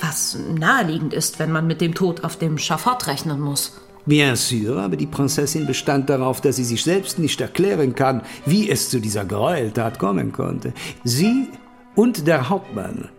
Was 0.00 0.36
naheliegend 0.36 1.12
ist, 1.12 1.38
wenn 1.38 1.52
man 1.52 1.66
mit 1.66 1.80
dem 1.80 1.94
Tod 1.94 2.24
auf 2.24 2.36
dem 2.36 2.58
Schafott 2.58 3.06
rechnen 3.06 3.40
muss. 3.40 3.80
Bien 4.06 4.34
sûr, 4.34 4.78
aber 4.78 4.96
die 4.96 5.06
Prinzessin 5.06 5.66
bestand 5.66 6.08
darauf, 6.08 6.40
dass 6.40 6.56
sie 6.56 6.64
sich 6.64 6.82
selbst 6.82 7.18
nicht 7.18 7.40
erklären 7.40 7.94
kann, 7.94 8.22
wie 8.46 8.70
es 8.70 8.88
zu 8.88 8.98
dieser 8.98 9.24
Gräueltat 9.24 9.98
kommen 9.98 10.32
konnte. 10.32 10.72
Sie 11.04 11.48
und 11.94 12.26
der 12.26 12.48
Hauptmann 12.48 13.10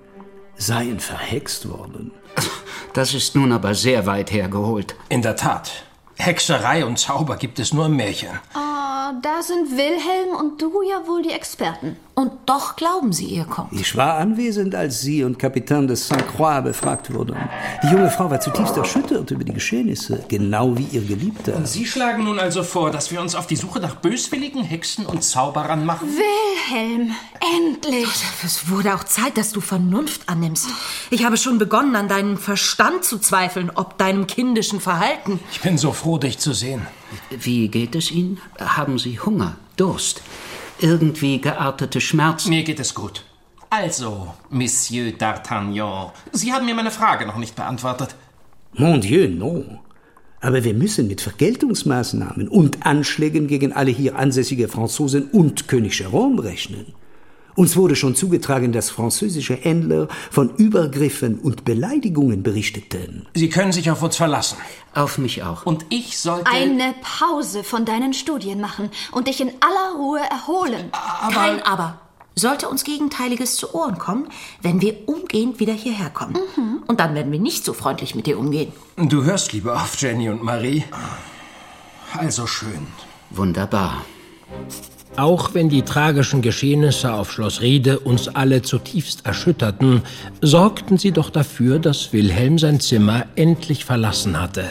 seien 0.58 1.00
verhext 1.00 1.70
worden. 1.70 2.12
Das 2.94 3.14
ist 3.14 3.36
nun 3.36 3.52
aber 3.52 3.74
sehr 3.74 4.06
weit 4.06 4.32
hergeholt. 4.32 4.96
In 5.10 5.22
der 5.22 5.36
Tat. 5.36 5.86
Hexerei 6.18 6.86
und 6.86 7.00
Zauber 7.00 7.38
gibt 7.38 7.60
es 7.60 7.74
nur 7.74 7.86
im 7.86 7.96
Märchen. 7.96 8.32
Ah, 8.54 8.71
da 9.22 9.42
sind 9.42 9.72
Wilhelm 9.72 10.36
und 10.40 10.62
du 10.62 10.82
ja 10.82 11.08
wohl 11.08 11.22
die 11.22 11.32
Experten. 11.32 11.98
Und 12.14 12.32
doch 12.46 12.76
glauben 12.76 13.14
Sie 13.14 13.26
ihr, 13.26 13.46
Comte. 13.46 13.76
Ich 13.76 13.96
war 13.96 14.18
anwesend, 14.18 14.76
als 14.76 15.02
Sie 15.02 15.24
und 15.24 15.40
Kapitän 15.40 15.88
de 15.88 15.96
Saint-Croix 15.96 16.62
befragt 16.62 17.14
wurden. 17.14 17.36
Die 17.84 17.88
junge 17.88 18.10
Frau 18.10 18.30
war 18.30 18.40
zutiefst 18.40 18.78
erschüttert 18.78 19.32
über 19.32 19.44
die 19.44 19.54
Geschehnisse, 19.54 20.24
genau 20.28 20.78
wie 20.78 20.88
ihr 20.92 21.02
Geliebter. 21.02 21.66
Sie 21.66 21.86
schlagen 21.86 22.26
nun 22.26 22.38
also 22.38 22.64
vor, 22.64 22.92
dass 22.92 23.12
wir 23.12 23.22
uns 23.22 23.34
auf 23.34 23.48
die 23.48 23.56
Suche 23.56 23.80
nach 23.80 23.96
böswilligen 23.96 24.64
Hexen 24.64 25.06
und 25.06 25.24
Zauberern 25.24 25.86
machen? 25.86 26.10
Wilhelm, 26.10 27.16
endlich! 27.58 28.08
Es 28.44 28.70
wurde 28.70 28.94
auch 28.94 29.06
Zeit, 29.06 29.38
dass 29.38 29.52
du 29.52 29.62
Vernunft 29.62 30.30
annimmst. 30.30 30.68
Ich 31.10 31.26
habe 31.26 31.38
schon 31.38 31.58
begonnen, 31.58 31.96
an 31.96 32.08
deinem 32.08 32.38
Verstand 32.38 33.04
zu 33.04 33.20
zweifeln, 33.20 33.72
ob 33.74 33.98
deinem 33.98 34.28
kindischen 34.28 34.80
Verhalten. 34.80 35.40
Ich 35.52 35.62
bin 35.62 35.78
so 35.78 35.92
froh, 35.92 36.18
dich 36.18 36.38
zu 36.38 36.54
sehen. 36.54 36.86
Wie 37.30 37.68
geht 37.68 37.96
es 37.96 38.12
Ihnen? 38.12 38.40
Haben 38.60 39.00
Sie 39.00 39.20
Hunger, 39.20 39.58
Durst, 39.78 40.22
irgendwie 40.80 41.40
geartete 41.40 42.02
Schmerzen? 42.02 42.50
Mir 42.50 42.64
geht 42.64 42.80
es 42.80 42.94
gut. 42.94 43.24
Also, 43.70 44.34
Monsieur 44.50 45.12
d'Artagnan, 45.12 46.12
Sie 46.34 46.52
haben 46.52 46.66
mir 46.66 46.76
meine 46.76 46.92
Frage 46.92 47.26
noch 47.26 47.38
nicht 47.38 47.56
beantwortet. 47.56 48.16
Mon 48.74 49.00
Dieu, 49.00 49.30
non. 49.30 49.80
Aber 50.42 50.64
wir 50.64 50.74
müssen 50.74 51.08
mit 51.08 51.22
Vergeltungsmaßnahmen 51.22 52.48
und 52.48 52.86
Anschlägen 52.86 53.48
gegen 53.48 53.74
alle 53.74 53.92
hier 53.92 54.18
ansässige 54.18 54.68
Franzosen 54.68 55.30
und 55.30 55.68
König 55.68 55.94
Jérôme 55.94 56.44
rechnen. 56.44 56.94
Uns 57.56 57.76
wurde 57.76 57.96
schon 57.96 58.16
zugetragen, 58.16 58.72
dass 58.72 58.90
französische 58.90 59.56
Händler 59.56 60.08
von 60.30 60.56
Übergriffen 60.56 61.40
und 61.40 61.66
Beleidigungen 61.66 62.44
berichteten. 62.44 63.28
Sie 63.34 63.50
können 63.50 63.72
sich 63.72 63.92
auf 63.92 64.02
uns 64.02 64.16
verlassen. 64.16 64.58
Auf 64.94 65.18
mich 65.18 65.44
auch. 65.44 65.66
Und 65.66 65.86
ich 65.90 66.18
sollte... 66.20 66.50
Eine 66.50 66.96
Pause 67.02 67.64
von 67.64 67.86
deinen 67.86 68.14
Studien 68.14 68.62
machen 68.62 68.90
und 69.12 69.28
dich 69.28 69.42
in 69.42 69.50
aller 69.60 69.98
Ruhe 69.98 70.20
erholen. 70.20 70.90
Aber 70.92 71.34
Kein 71.34 71.62
Aber. 71.64 72.02
Sollte 72.36 72.70
uns 72.70 72.86
Gegenteiliges 72.86 73.58
zu 73.58 73.76
Ohren 73.76 73.98
kommen, 73.98 74.30
werden 74.62 74.82
wir 74.82 75.08
umgehend 75.08 75.60
wieder 75.60 75.74
hierher 75.74 76.10
kommen. 76.10 76.38
Mhm. 76.56 76.84
Und 76.88 77.00
dann 77.02 77.14
werden 77.14 77.32
wir 77.32 77.40
nicht 77.40 77.66
so 77.66 77.74
freundlich 77.74 78.16
mit 78.16 78.26
dir 78.26 78.40
umgehen. 78.40 78.72
Du 78.96 79.24
hörst 79.24 79.52
lieber 79.52 79.76
auf 79.76 80.02
Jenny 80.02 80.30
und 80.30 80.42
Marie. 80.42 80.86
Also 82.18 82.48
schön. 82.48 82.88
Wunderbar. 83.32 84.06
Auch 85.18 85.54
wenn 85.54 85.68
die 85.68 85.82
tragischen 85.82 86.42
Geschehnisse 86.42 87.14
auf 87.14 87.32
Schloss 87.32 87.62
Riede 87.62 88.00
uns 88.00 88.30
alle 88.30 88.62
zutiefst 88.62 89.26
erschütterten, 89.26 90.04
sorgten 90.42 90.98
sie 90.98 91.12
doch 91.12 91.30
dafür, 91.30 91.80
dass 91.80 92.14
Wilhelm 92.14 92.58
sein 92.58 92.80
Zimmer 92.80 93.26
endlich 93.36 93.84
verlassen 93.84 94.40
hatte. 94.40 94.64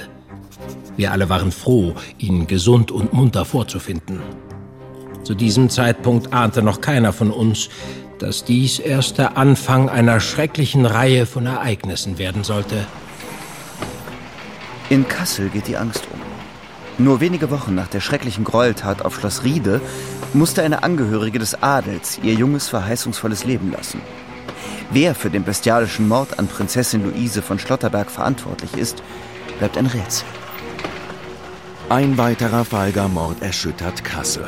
Wir 0.96 1.12
alle 1.12 1.28
waren 1.28 1.52
froh, 1.52 1.94
ihn 2.18 2.46
gesund 2.46 2.90
und 2.90 3.12
munter 3.12 3.44
vorzufinden. 3.44 4.20
Zu 5.24 5.34
diesem 5.34 5.68
Zeitpunkt 5.68 6.32
ahnte 6.32 6.62
noch 6.62 6.80
keiner 6.80 7.12
von 7.12 7.30
uns, 7.30 7.68
dass 8.18 8.44
dies 8.44 8.78
erst 8.78 9.18
der 9.18 9.36
Anfang 9.36 9.88
einer 9.88 10.20
schrecklichen 10.20 10.86
Reihe 10.86 11.26
von 11.26 11.46
Ereignissen 11.46 12.18
werden 12.18 12.44
sollte. 12.44 12.86
In 14.88 15.06
Kassel 15.06 15.50
geht 15.50 15.68
die 15.68 15.76
Angst 15.76 16.04
um. 16.12 16.20
Nur 17.04 17.20
wenige 17.20 17.50
Wochen 17.50 17.74
nach 17.74 17.88
der 17.88 18.00
schrecklichen 18.00 18.44
Gräueltat 18.44 19.04
auf 19.04 19.18
Schloss 19.18 19.44
Riede 19.44 19.80
musste 20.34 20.62
eine 20.62 20.82
Angehörige 20.82 21.38
des 21.38 21.62
Adels 21.62 22.20
ihr 22.22 22.34
junges, 22.34 22.68
verheißungsvolles 22.68 23.44
Leben 23.44 23.72
lassen. 23.72 24.00
Wer 24.90 25.14
für 25.14 25.30
den 25.30 25.44
bestialischen 25.44 26.08
Mord 26.08 26.38
an 26.38 26.48
Prinzessin 26.48 27.04
Luise 27.04 27.42
von 27.42 27.58
Schlotterberg 27.58 28.10
verantwortlich 28.10 28.74
ist, 28.76 29.02
bleibt 29.58 29.78
ein 29.78 29.86
Rätsel. 29.86 30.26
Ein 31.88 32.18
weiterer 32.18 32.64
feiger 32.64 33.08
Mord 33.08 33.42
erschüttert 33.42 34.04
Kassel. 34.04 34.46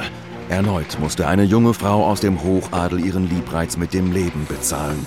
Erneut 0.48 0.98
musste 1.00 1.26
eine 1.28 1.44
junge 1.44 1.74
Frau 1.74 2.04
aus 2.04 2.20
dem 2.20 2.42
Hochadel 2.42 3.04
ihren 3.04 3.28
Liebreiz 3.28 3.76
mit 3.76 3.94
dem 3.94 4.12
Leben 4.12 4.46
bezahlen. 4.46 5.06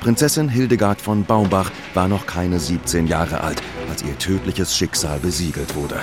Prinzessin 0.00 0.48
Hildegard 0.48 1.00
von 1.00 1.24
Baumbach 1.24 1.70
war 1.94 2.08
noch 2.08 2.26
keine 2.26 2.60
17 2.60 3.06
Jahre 3.06 3.40
alt, 3.40 3.62
als 3.90 4.02
ihr 4.02 4.16
tödliches 4.18 4.76
Schicksal 4.76 5.18
besiegelt 5.18 5.74
wurde. 5.74 5.96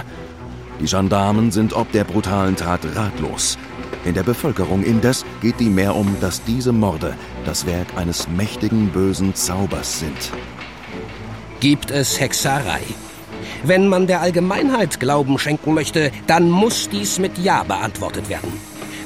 Die 0.79 0.87
Gendarmen 0.87 1.51
sind 1.51 1.73
ob 1.73 1.91
der 1.91 2.03
brutalen 2.03 2.55
Tat 2.55 2.81
ratlos. 2.95 3.59
In 4.03 4.15
der 4.15 4.23
Bevölkerung 4.23 4.83
indes 4.83 5.25
geht 5.41 5.59
die 5.59 5.69
mehr 5.69 5.95
um, 5.95 6.17
dass 6.19 6.43
diese 6.43 6.71
Morde 6.71 7.15
das 7.45 7.65
Werk 7.67 7.87
eines 7.95 8.27
mächtigen 8.27 8.89
bösen 8.89 9.35
Zaubers 9.35 9.99
sind. 9.99 10.31
Gibt 11.59 11.91
es 11.91 12.19
Hexerei? 12.19 12.81
Wenn 13.63 13.87
man 13.87 14.07
der 14.07 14.21
Allgemeinheit 14.21 14.99
Glauben 14.99 15.37
schenken 15.37 15.75
möchte, 15.75 16.11
dann 16.25 16.49
muss 16.49 16.89
dies 16.89 17.19
mit 17.19 17.37
Ja 17.37 17.63
beantwortet 17.63 18.27
werden. 18.27 18.51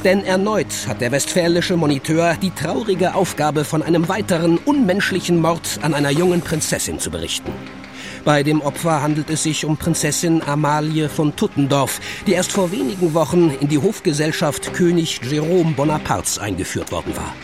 Denn 0.06 0.24
erneut 0.24 0.88
hat 0.88 1.02
der 1.02 1.12
westfälische 1.12 1.76
Moniteur 1.76 2.38
die 2.42 2.52
traurige 2.52 3.16
Aufgabe, 3.16 3.66
von 3.66 3.84
einem 3.84 4.08
weiteren 4.08 4.58
unmenschlichen 4.60 5.42
Mord 5.42 5.80
an 5.82 5.94
einer 5.94 6.12
jungen 6.12 6.42
Prinzessin 6.42 7.00
zu 7.00 7.12
berichten. 7.12 7.52
Bei 8.26 8.42
dem 8.42 8.62
Opfer 8.62 9.04
handelt 9.04 9.30
es 9.30 9.44
sich 9.44 9.66
um 9.66 9.78
Prinzessin 9.78 10.42
Amalie 10.42 11.10
von 11.10 11.36
Tuttendorf, 11.36 12.02
die 12.26 12.34
erst 12.34 12.52
vor 12.52 12.72
wenigen 12.72 13.14
Wochen 13.14 13.52
in 13.62 13.68
die 13.68 13.78
Hofgesellschaft 13.78 14.74
König 14.74 15.22
Jerome 15.24 15.74
Bonapartes 15.76 16.40
eingeführt 16.40 16.92
worden 16.92 17.16
war. 17.16 17.36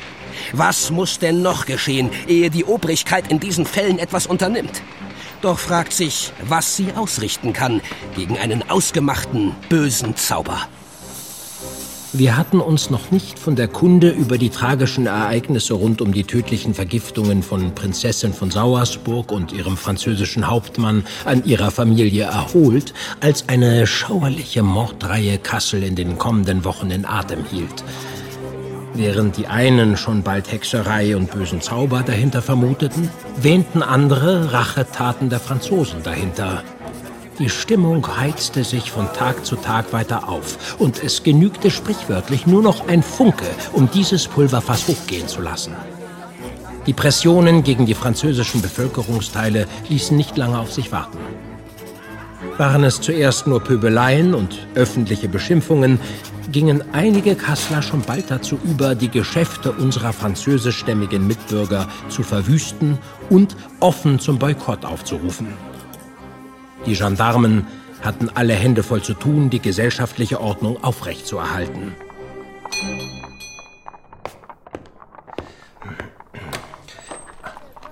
Was 0.54 0.90
muss 0.90 1.20
denn 1.20 1.44
noch 1.44 1.68
geschehen, 1.68 2.10
ehe 2.28 2.50
die 2.50 2.66
Obrigkeit 2.66 3.32
in 3.32 3.40
diesen 3.40 3.68
Fällen 3.68 4.00
etwas 4.00 4.26
unternimmt? 4.26 4.82
Doch 5.44 5.60
fragt 5.60 5.94
sich, 5.94 6.34
was 6.48 6.76
sie 6.78 6.94
ausrichten 6.94 7.54
kann 7.54 7.82
gegen 8.16 8.40
einen 8.40 8.68
ausgemachten, 8.68 9.56
bösen 9.70 10.16
Zauber. 10.16 10.68
Wir 12.14 12.36
hatten 12.36 12.60
uns 12.60 12.90
noch 12.90 13.12
nicht 13.12 13.40
von 13.40 13.56
der 13.56 13.70
Kunde 13.70 14.10
über 14.10 14.38
die 14.38 14.50
tragischen 14.50 15.06
Ereignisse 15.06 15.76
rund 15.76 16.02
um 16.02 16.14
die 16.14 16.26
tödlichen 16.26 16.74
Vergiftungen 16.74 17.42
von 17.42 17.74
Prinzessin 17.74 18.34
von 18.34 18.52
Sauersburg 18.52 19.32
und 19.32 19.54
ihrem 19.54 19.78
französischen 19.78 20.50
Hauptmann 20.50 21.06
an 21.24 21.46
ihrer 21.46 21.72
Familie 21.72 22.26
erholt, 22.26 22.94
als 23.22 23.48
eine 23.48 23.88
schauerliche 23.88 24.62
Mordreihe 24.62 25.38
Kassel 25.38 25.84
in 25.84 25.96
den 25.96 26.18
kommenden 26.18 26.66
Wochen 26.66 26.92
in 26.92 27.06
Atem 27.06 27.46
hielt. 27.46 27.82
Während 28.94 29.38
die 29.38 29.48
einen 29.48 29.96
schon 29.96 30.22
bald 30.22 30.52
Hexerei 30.52 31.16
und 31.16 31.32
bösen 31.32 31.62
Zauber 31.62 32.04
dahinter 32.06 32.42
vermuteten, 32.42 33.10
wähnten 33.38 33.82
andere 33.82 34.52
Rachetaten 34.52 35.30
der 35.30 35.40
Franzosen 35.40 36.04
dahinter. 36.04 36.62
Die 37.42 37.50
Stimmung 37.50 38.06
heizte 38.18 38.64
sich 38.64 38.92
von 38.92 39.12
Tag 39.14 39.48
zu 39.48 39.56
Tag 39.56 39.94
weiter 39.94 40.30
auf, 40.30 40.78
und 40.78 41.04
es 41.04 41.24
genügte 41.24 41.72
sprichwörtlich 41.72 42.46
nur 42.46 42.62
noch 42.62 42.88
ein 42.88 43.02
Funke, 43.02 43.48
um 43.74 43.90
dieses 43.90 44.28
Pulverfass 44.28 44.88
hochgehen 44.88 45.28
zu 45.28 45.42
lassen. 45.42 45.74
Die 46.86 46.94
Pressionen 46.94 47.64
gegen 47.64 47.88
die 47.88 47.96
französischen 47.96 48.62
Bevölkerungsteile 48.62 49.66
ließen 49.90 50.16
nicht 50.16 50.38
lange 50.38 50.60
auf 50.60 50.72
sich 50.72 50.92
warten. 50.92 51.18
Waren 52.60 52.84
es 52.84 53.02
zuerst 53.02 53.48
nur 53.48 53.60
Pöbeleien 53.60 54.36
und 54.36 54.68
öffentliche 54.76 55.28
Beschimpfungen, 55.28 56.00
gingen 56.52 56.84
einige 56.94 57.34
Kassler 57.34 57.82
schon 57.82 58.02
bald 58.02 58.30
dazu 58.30 58.60
über, 58.64 58.94
die 58.94 59.10
Geschäfte 59.10 59.72
unserer 59.72 60.14
französischstämmigen 60.14 61.26
Mitbürger 61.26 61.88
zu 62.08 62.22
verwüsten 62.22 63.00
und 63.32 63.56
offen 63.80 64.20
zum 64.20 64.38
Boykott 64.38 64.86
aufzurufen. 64.86 65.71
Die 66.86 66.94
Gendarmen 66.94 67.68
hatten 68.02 68.30
alle 68.30 68.54
Hände 68.54 68.84
voll 68.84 69.04
zu 69.04 69.14
tun, 69.14 69.50
die 69.50 69.60
gesellschaftliche 69.60 70.42
Ordnung 70.42 70.84
aufrechtzuerhalten. 70.84 71.96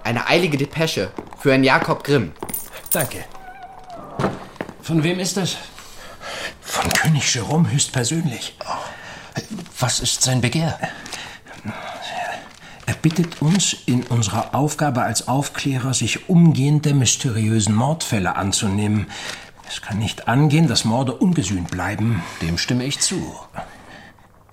Eine 0.04 0.28
eilige 0.28 0.58
Depesche 0.58 1.12
für 1.40 1.52
Herrn 1.52 1.64
Jakob 1.64 2.04
Grimm. 2.04 2.32
Danke. 2.92 3.26
Von 4.82 5.04
wem 5.04 5.20
ist 5.20 5.38
das? 5.38 5.58
Von 6.62 6.92
König 6.94 7.34
Jerome 7.34 7.72
höchstpersönlich. 7.72 8.58
Was 9.80 10.00
ist 10.00 10.24
sein 10.24 10.42
Begehr? 10.42 10.80
Er 13.00 13.04
bittet 13.04 13.42
uns, 13.42 13.78
in 13.86 14.04
unserer 14.04 14.54
Aufgabe 14.54 15.04
als 15.04 15.30
Aufklärer 15.30 15.94
sich 15.94 16.28
umgehend 16.28 16.84
der 16.84 16.94
mysteriösen 16.94 17.74
Mordfälle 17.74 18.36
anzunehmen. 18.36 19.08
Es 19.70 19.82
kann 19.82 20.00
nicht 20.00 20.28
angehen, 20.28 20.68
dass 20.68 20.84
Morde 20.84 21.14
ungesühnt 21.14 21.72
bleiben. 21.72 22.22
Dem 22.42 22.58
stimme 22.58 22.84
ich 22.84 23.00
zu. 23.00 23.38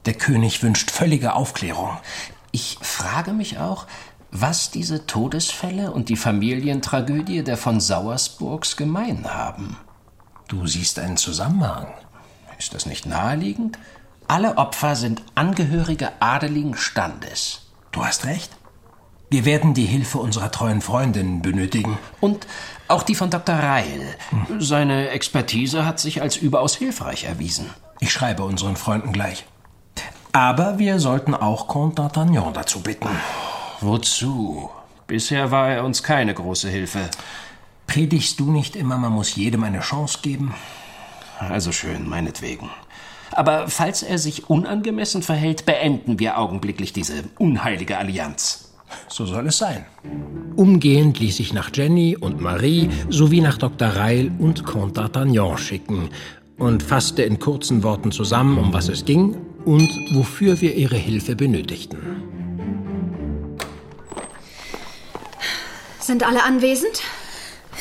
Der 0.05 0.15
König 0.15 0.63
wünscht 0.63 0.93
völlige 0.93 1.35
Aufklärung. 1.35 1.99
Ich 2.53 2.79
frage 2.83 3.33
mich 3.33 3.59
auch, 3.59 3.89
was 4.31 4.71
diese 4.71 5.09
Todesfälle 5.09 5.91
und 5.91 6.09
die 6.09 6.15
Familientragödie 6.15 7.43
der 7.43 7.57
von 7.57 7.81
Sauersburgs 7.81 8.77
gemein 8.77 9.27
haben. 9.35 9.77
Du 10.47 10.69
siehst 10.69 11.01
einen 11.01 11.17
Zusammenhang. 11.17 11.89
Ist 12.61 12.75
das 12.75 12.87
nicht 12.87 13.07
naheliegend? 13.07 13.77
Alle 14.29 14.57
Opfer 14.57 14.95
sind 14.95 15.25
Angehörige 15.35 16.13
adeligen 16.21 16.77
Standes. 16.77 17.66
Du 17.97 18.05
hast 18.05 18.27
recht. 18.27 18.51
Wir 19.31 19.47
werden 19.47 19.73
die 19.73 19.87
Hilfe 19.87 20.19
unserer 20.19 20.53
treuen 20.53 20.83
Freundin 20.83 21.41
benötigen. 21.41 21.97
Und 22.21 22.47
auch 22.89 23.03
die 23.03 23.15
von 23.15 23.31
Dr. 23.31 23.55
Reil. 23.55 24.15
Hm. 24.29 24.61
Seine 24.61 25.09
Expertise 25.09 25.87
hat 25.87 25.99
sich 25.99 26.21
als 26.21 26.37
überaus 26.37 26.77
hilfreich 26.77 27.25
erwiesen. 27.25 27.71
Ich 27.99 28.13
schreibe 28.13 28.45
unseren 28.45 28.77
Freunden 28.77 29.13
gleich. 29.13 29.47
Aber 30.33 30.79
wir 30.79 31.01
sollten 31.01 31.35
auch 31.35 31.69
Comte 31.69 32.03
d'Artagnan 32.03 32.53
dazu 32.53 32.83
bitten. 32.83 33.09
Wozu? 33.81 34.69
Bisher 35.07 35.51
war 35.51 35.71
er 35.71 35.83
uns 35.83 36.03
keine 36.03 36.35
große 36.35 36.69
Hilfe. 36.69 37.09
Predigst 37.87 38.39
du 38.39 38.53
nicht 38.53 38.77
immer, 38.77 38.99
man 38.99 39.13
muss 39.13 39.37
jedem 39.37 39.65
eine 39.65 39.81
Chance 39.81 40.19
geben? 40.21 40.55
Also 41.39 41.73
schön, 41.73 42.07
meinetwegen. 42.07 42.69
Aber 43.33 43.69
falls 43.69 44.03
er 44.03 44.19
sich 44.19 44.49
unangemessen 44.49 45.23
verhält, 45.23 45.67
beenden 45.67 46.19
wir 46.19 46.39
augenblicklich 46.39 46.93
diese 46.93 47.25
unheilige 47.39 47.99
Allianz. 47.99 48.73
So 49.09 49.27
soll 49.27 49.49
es 49.49 49.59
sein. 49.59 49.85
Umgehend 50.57 51.19
ließ 51.19 51.41
ich 51.41 51.53
nach 51.53 51.71
Jenny 51.75 52.17
und 52.17 52.41
Marie 52.41 52.89
sowie 53.11 53.41
nach 53.41 53.59
Dr. 53.59 53.89
Reil 53.89 54.31
und 54.39 54.65
Comte 54.65 55.01
d'Artagnan 55.01 55.59
schicken 55.59 56.09
und 56.59 56.83
fasste 56.83 57.23
in 57.23 57.39
kurzen 57.39 57.83
Worten 57.83 58.13
zusammen, 58.13 58.59
um 58.59 58.73
was 58.73 58.89
es 58.89 59.05
ging 59.05 59.37
und 59.65 59.91
wofür 60.13 60.61
wir 60.61 60.75
ihre 60.75 60.97
Hilfe 60.97 61.37
benötigten. 61.37 61.99
Sind 66.01 66.25
alle 66.25 66.45
anwesend? 66.45 67.03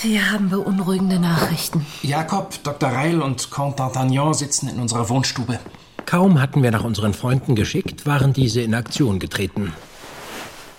Wir 0.07 0.31
haben 0.31 0.51
beunruhigende 0.51 1.17
Nachrichten. 1.17 1.83
Jakob, 2.03 2.61
Dr. 2.63 2.89
Reil 2.89 3.23
und 3.23 3.49
Comte 3.49 3.81
d'Artagnan 3.81 4.35
sitzen 4.35 4.69
in 4.69 4.79
unserer 4.79 5.09
Wohnstube. 5.09 5.57
Kaum 6.05 6.39
hatten 6.39 6.61
wir 6.61 6.69
nach 6.69 6.83
unseren 6.83 7.15
Freunden 7.15 7.55
geschickt, 7.55 8.05
waren 8.05 8.31
diese 8.31 8.61
in 8.61 8.75
Aktion 8.75 9.17
getreten. 9.17 9.73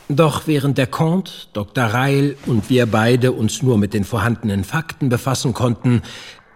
Doch 0.08 0.46
während 0.46 0.78
der 0.78 0.86
Comte, 0.86 1.32
Dr. 1.52 1.86
Reil 1.86 2.36
und 2.46 2.70
wir 2.70 2.86
beide 2.86 3.32
uns 3.32 3.64
nur 3.64 3.78
mit 3.78 3.94
den 3.94 4.04
vorhandenen 4.04 4.62
Fakten 4.62 5.08
befassen 5.08 5.52
konnten, 5.52 6.02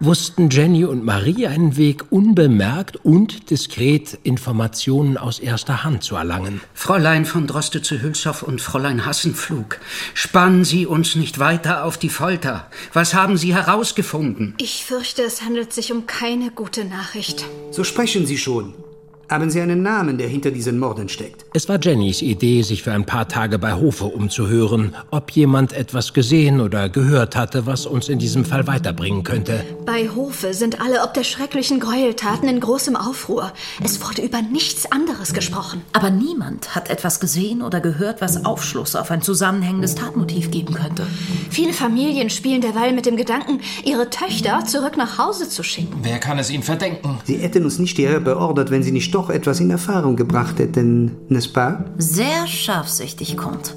wussten 0.01 0.49
Jenny 0.49 0.83
und 0.83 1.05
Marie 1.05 1.47
einen 1.47 1.77
Weg, 1.77 2.11
unbemerkt 2.11 2.97
und 3.05 3.51
diskret 3.51 4.17
Informationen 4.23 5.17
aus 5.17 5.39
erster 5.39 5.83
Hand 5.83 6.03
zu 6.03 6.15
erlangen. 6.15 6.59
Fräulein 6.73 7.25
von 7.25 7.45
Droste 7.45 7.81
zu 7.81 8.01
Hülshoff 8.01 8.41
und 8.41 8.61
Fräulein 8.61 9.05
Hassenflug, 9.05 9.79
spannen 10.15 10.65
Sie 10.65 10.87
uns 10.87 11.15
nicht 11.15 11.37
weiter 11.37 11.85
auf 11.85 11.97
die 11.97 12.09
Folter. 12.09 12.67
Was 12.93 13.13
haben 13.13 13.37
Sie 13.37 13.53
herausgefunden? 13.53 14.55
Ich 14.57 14.83
fürchte, 14.83 15.21
es 15.21 15.43
handelt 15.43 15.71
sich 15.71 15.93
um 15.93 16.07
keine 16.07 16.49
gute 16.49 16.83
Nachricht. 16.83 17.45
So 17.69 17.83
sprechen 17.83 18.25
Sie 18.25 18.39
schon. 18.39 18.73
Haben 19.31 19.49
Sie 19.49 19.61
einen 19.61 19.81
Namen, 19.81 20.17
der 20.17 20.27
hinter 20.27 20.51
diesen 20.51 20.77
Morden 20.77 21.07
steckt? 21.07 21.45
Es 21.53 21.69
war 21.69 21.79
Jennys 21.81 22.21
Idee, 22.21 22.63
sich 22.63 22.83
für 22.83 22.91
ein 22.91 23.05
paar 23.05 23.29
Tage 23.29 23.59
bei 23.59 23.75
Hofe 23.75 24.03
umzuhören, 24.03 24.93
ob 25.09 25.31
jemand 25.31 25.71
etwas 25.71 26.11
gesehen 26.11 26.59
oder 26.59 26.89
gehört 26.89 27.37
hatte, 27.37 27.65
was 27.65 27.85
uns 27.85 28.09
in 28.09 28.19
diesem 28.19 28.43
Fall 28.43 28.67
weiterbringen 28.67 29.23
könnte. 29.23 29.63
Bei 29.85 30.09
Hofe 30.09 30.53
sind 30.53 30.81
alle 30.81 31.03
ob 31.03 31.13
der 31.13 31.23
schrecklichen 31.23 31.79
Gräueltaten 31.79 32.49
in 32.49 32.59
großem 32.59 32.97
Aufruhr. 32.97 33.53
Es 33.81 34.05
wurde 34.05 34.21
über 34.21 34.41
nichts 34.41 34.91
anderes 34.91 35.33
gesprochen. 35.33 35.81
Aber 35.93 36.09
niemand 36.09 36.75
hat 36.75 36.89
etwas 36.89 37.21
gesehen 37.21 37.61
oder 37.61 37.79
gehört, 37.79 38.19
was 38.19 38.43
Aufschluss 38.43 38.97
auf 38.97 39.11
ein 39.11 39.21
zusammenhängendes 39.21 39.95
Tatmotiv 39.95 40.51
geben 40.51 40.73
könnte. 40.73 41.07
Viele 41.49 41.71
Familien 41.71 42.29
spielen 42.29 42.59
derweil 42.59 42.91
mit 42.91 43.05
dem 43.05 43.15
Gedanken, 43.15 43.61
ihre 43.85 44.09
Töchter 44.09 44.65
zurück 44.65 44.97
nach 44.97 45.17
Hause 45.17 45.47
zu 45.47 45.63
schicken. 45.63 45.99
Wer 46.01 46.19
kann 46.19 46.37
es 46.37 46.49
ihm 46.49 46.63
verdenken? 46.63 47.19
Sie 47.23 47.37
hätten 47.37 47.63
uns 47.63 47.79
nicht 47.79 47.95
hierher 47.95 48.19
beordert, 48.19 48.71
wenn 48.71 48.83
Sie 48.83 48.91
nicht 48.91 49.05
doch 49.21 49.29
etwas 49.29 49.59
in 49.59 49.69
Erfahrung 49.69 50.15
gebracht 50.15 50.57
hätten, 50.57 51.11
n'est-ce 51.29 51.49
pas? 51.49 51.75
Sehr 51.97 52.47
scharfsichtig, 52.47 53.37
Comte. 53.37 53.73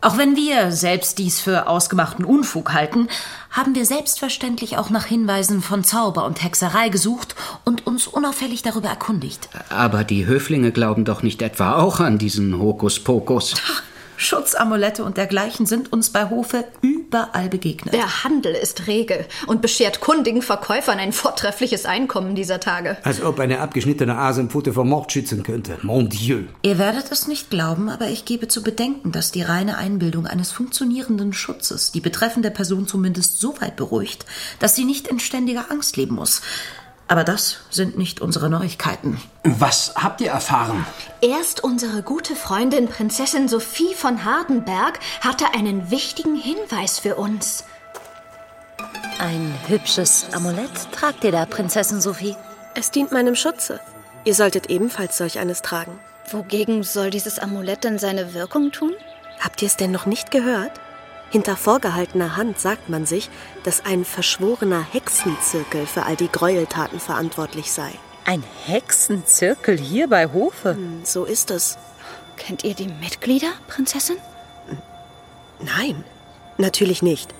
Auch 0.00 0.18
wenn 0.18 0.34
wir 0.34 0.72
selbst 0.72 1.18
dies 1.18 1.38
für 1.38 1.68
ausgemachten 1.68 2.24
Unfug 2.24 2.72
halten, 2.72 3.06
haben 3.50 3.76
wir 3.76 3.86
selbstverständlich 3.86 4.76
auch 4.78 4.90
nach 4.90 5.04
Hinweisen 5.04 5.62
von 5.62 5.84
Zauber 5.84 6.26
und 6.26 6.42
Hexerei 6.42 6.88
gesucht 6.88 7.36
und 7.64 7.86
uns 7.86 8.08
unauffällig 8.08 8.62
darüber 8.62 8.88
erkundigt. 8.88 9.48
Aber 9.68 10.02
die 10.02 10.26
Höflinge 10.26 10.72
glauben 10.72 11.04
doch 11.04 11.22
nicht 11.22 11.40
etwa 11.40 11.76
auch 11.76 12.00
an 12.00 12.18
diesen 12.18 12.58
Hokuspokus. 12.58 13.54
Schutzamulette 14.16 15.04
und 15.04 15.16
dergleichen 15.16 15.66
sind 15.66 15.92
uns 15.92 16.10
bei 16.10 16.28
Hofe 16.28 16.64
überall 17.12 17.50
begegnet. 17.50 17.92
Der 17.92 18.24
Handel 18.24 18.54
ist 18.54 18.86
rege 18.86 19.26
und 19.46 19.60
beschert 19.60 20.00
kundigen 20.00 20.40
Verkäufern 20.40 20.98
ein 20.98 21.12
vortreffliches 21.12 21.84
Einkommen 21.84 22.34
dieser 22.34 22.58
Tage. 22.58 22.96
Als 23.02 23.22
ob 23.22 23.38
eine 23.38 23.60
abgeschnittene 23.60 24.16
Asenpfote 24.16 24.72
vor 24.72 24.86
Mord 24.86 25.12
schützen 25.12 25.42
könnte. 25.42 25.76
Mon 25.82 26.08
Dieu. 26.08 26.44
Ihr 26.62 26.78
werdet 26.78 27.12
es 27.12 27.28
nicht 27.28 27.50
glauben, 27.50 27.90
aber 27.90 28.08
ich 28.08 28.24
gebe 28.24 28.48
zu 28.48 28.62
bedenken, 28.62 29.12
dass 29.12 29.30
die 29.30 29.42
reine 29.42 29.76
Einbildung 29.76 30.26
eines 30.26 30.52
funktionierenden 30.52 31.34
Schutzes 31.34 31.92
die 31.92 32.00
betreffende 32.00 32.50
Person 32.50 32.86
zumindest 32.86 33.38
so 33.38 33.60
weit 33.60 33.76
beruhigt, 33.76 34.24
dass 34.58 34.74
sie 34.74 34.84
nicht 34.84 35.06
in 35.06 35.20
ständiger 35.20 35.70
Angst 35.70 35.98
leben 35.98 36.14
muss. 36.14 36.40
Aber 37.12 37.24
das 37.24 37.58
sind 37.68 37.98
nicht 37.98 38.22
unsere 38.22 38.48
Neuigkeiten. 38.48 39.20
Was 39.44 39.92
habt 39.96 40.22
ihr 40.22 40.30
erfahren? 40.30 40.86
Erst 41.20 41.62
unsere 41.62 42.02
gute 42.02 42.34
Freundin 42.34 42.88
Prinzessin 42.88 43.48
Sophie 43.48 43.92
von 43.94 44.24
Hardenberg 44.24 44.98
hatte 45.20 45.52
einen 45.52 45.90
wichtigen 45.90 46.36
Hinweis 46.36 46.98
für 46.98 47.16
uns. 47.16 47.64
Ein 49.18 49.54
hübsches 49.66 50.28
Amulett 50.32 50.90
tragt 50.92 51.22
ihr 51.24 51.32
da, 51.32 51.44
Prinzessin 51.44 52.00
Sophie. 52.00 52.34
Es 52.74 52.90
dient 52.90 53.12
meinem 53.12 53.34
Schutze. 53.34 53.78
Ihr 54.24 54.34
solltet 54.34 54.70
ebenfalls 54.70 55.18
solch 55.18 55.38
eines 55.38 55.60
tragen. 55.60 56.00
Wogegen 56.30 56.82
soll 56.82 57.10
dieses 57.10 57.38
Amulett 57.38 57.84
denn 57.84 57.98
seine 57.98 58.32
Wirkung 58.32 58.72
tun? 58.72 58.94
Habt 59.38 59.60
ihr 59.60 59.66
es 59.66 59.76
denn 59.76 59.90
noch 59.90 60.06
nicht 60.06 60.30
gehört? 60.30 60.72
Hinter 61.32 61.56
vorgehaltener 61.56 62.36
Hand 62.36 62.60
sagt 62.60 62.90
man 62.90 63.06
sich, 63.06 63.30
dass 63.64 63.86
ein 63.86 64.04
verschworener 64.04 64.82
Hexenzirkel 64.82 65.86
für 65.86 66.02
all 66.02 66.14
die 66.14 66.28
Gräueltaten 66.28 67.00
verantwortlich 67.00 67.72
sei. 67.72 67.90
Ein 68.26 68.44
Hexenzirkel 68.66 69.78
hier 69.78 70.08
bei 70.08 70.26
Hofe? 70.26 70.76
So 71.04 71.24
ist 71.24 71.50
es. 71.50 71.78
Kennt 72.36 72.64
ihr 72.64 72.74
die 72.74 72.88
Mitglieder, 72.88 73.50
Prinzessin? 73.66 74.18
Nein, 75.58 76.04
natürlich 76.58 77.00
nicht. 77.02 77.32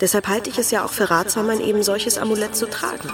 Deshalb 0.00 0.26
halte 0.26 0.50
ich 0.50 0.58
es 0.58 0.72
ja 0.72 0.84
auch 0.84 0.90
für 0.90 1.08
ratsam, 1.08 1.48
ein 1.48 1.60
eben 1.60 1.84
solches 1.84 2.18
Amulett 2.18 2.56
zu 2.56 2.68
tragen. 2.68 3.08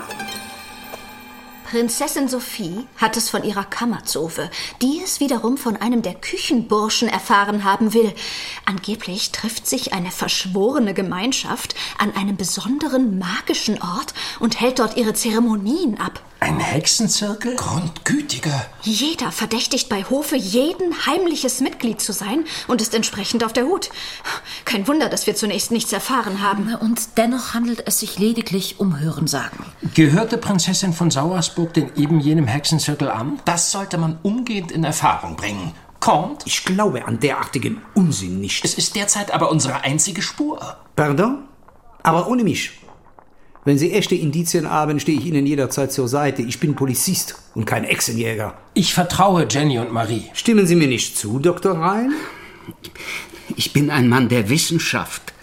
Prinzessin 1.70 2.28
Sophie 2.28 2.86
hat 2.96 3.18
es 3.18 3.28
von 3.28 3.44
ihrer 3.44 3.64
Kammerzofe, 3.64 4.50
die 4.80 5.02
es 5.04 5.20
wiederum 5.20 5.58
von 5.58 5.76
einem 5.76 6.00
der 6.00 6.14
Küchenburschen 6.14 7.08
erfahren 7.08 7.62
haben 7.62 7.92
will. 7.92 8.14
Angeblich 8.64 9.32
trifft 9.32 9.66
sich 9.66 9.92
eine 9.92 10.10
verschworene 10.10 10.94
Gemeinschaft 10.94 11.74
an 11.98 12.16
einem 12.16 12.38
besonderen 12.38 13.18
magischen 13.18 13.82
Ort 13.82 14.14
und 14.40 14.58
hält 14.58 14.78
dort 14.78 14.96
ihre 14.96 15.12
Zeremonien 15.12 16.00
ab. 16.00 16.22
Ein 16.40 16.60
Hexenzirkel? 16.60 17.56
Grundgütiger. 17.56 18.66
Jeder 18.82 19.32
verdächtigt 19.32 19.88
bei 19.88 20.04
Hofe 20.04 20.36
jeden 20.36 21.04
heimliches 21.04 21.60
Mitglied 21.60 22.00
zu 22.00 22.12
sein 22.12 22.44
und 22.68 22.80
ist 22.80 22.94
entsprechend 22.94 23.42
auf 23.42 23.52
der 23.52 23.64
Hut. 23.64 23.90
Kein 24.64 24.86
Wunder, 24.86 25.08
dass 25.08 25.26
wir 25.26 25.34
zunächst 25.34 25.72
nichts 25.72 25.92
erfahren 25.92 26.40
haben. 26.40 26.76
Und 26.76 27.16
dennoch 27.16 27.54
handelt 27.54 27.82
es 27.86 27.98
sich 27.98 28.20
lediglich 28.20 28.78
um 28.78 29.00
Hörensagen. 29.00 29.66
Gehörte 29.94 30.38
Prinzessin 30.38 30.92
von 30.92 31.10
Sauersburg 31.58 31.74
denn 31.74 31.90
eben 31.96 32.20
jenem 32.20 32.46
Hexenzirkel 32.46 33.08
an? 33.08 33.40
Das 33.44 33.72
sollte 33.72 33.98
man 33.98 34.18
umgehend 34.22 34.70
in 34.70 34.84
Erfahrung 34.84 35.36
bringen. 35.36 35.72
Kommt? 35.98 36.46
Ich 36.46 36.64
glaube 36.64 37.04
an 37.06 37.18
derartigen 37.18 37.82
Unsinn 37.94 38.40
nicht. 38.40 38.64
Es 38.64 38.74
ist 38.74 38.94
derzeit 38.94 39.32
aber 39.32 39.50
unsere 39.50 39.82
einzige 39.82 40.22
Spur. 40.22 40.76
Pardon? 40.94 41.40
Aber 42.04 42.28
ohne 42.28 42.44
mich. 42.44 42.70
Wenn 43.64 43.76
Sie 43.76 43.92
echte 43.92 44.14
Indizien 44.14 44.70
haben, 44.70 45.00
stehe 45.00 45.18
ich 45.18 45.26
Ihnen 45.26 45.46
jederzeit 45.46 45.92
zur 45.92 46.06
Seite. 46.06 46.42
Ich 46.42 46.60
bin 46.60 46.76
Polizist 46.76 47.34
und 47.54 47.64
kein 47.64 47.84
Echsenjäger. 47.84 48.54
Ich 48.74 48.94
vertraue 48.94 49.46
Jenny 49.50 49.80
und 49.80 49.92
Marie. 49.92 50.30
Stimmen 50.32 50.66
Sie 50.66 50.76
mir 50.76 50.86
nicht 50.86 51.18
zu, 51.18 51.40
Dr. 51.40 51.76
Rhein? 51.76 52.12
Ich 53.56 53.72
bin 53.72 53.90
ein 53.90 54.08
Mann 54.08 54.28
der 54.28 54.48
Wissenschaft. 54.48 55.34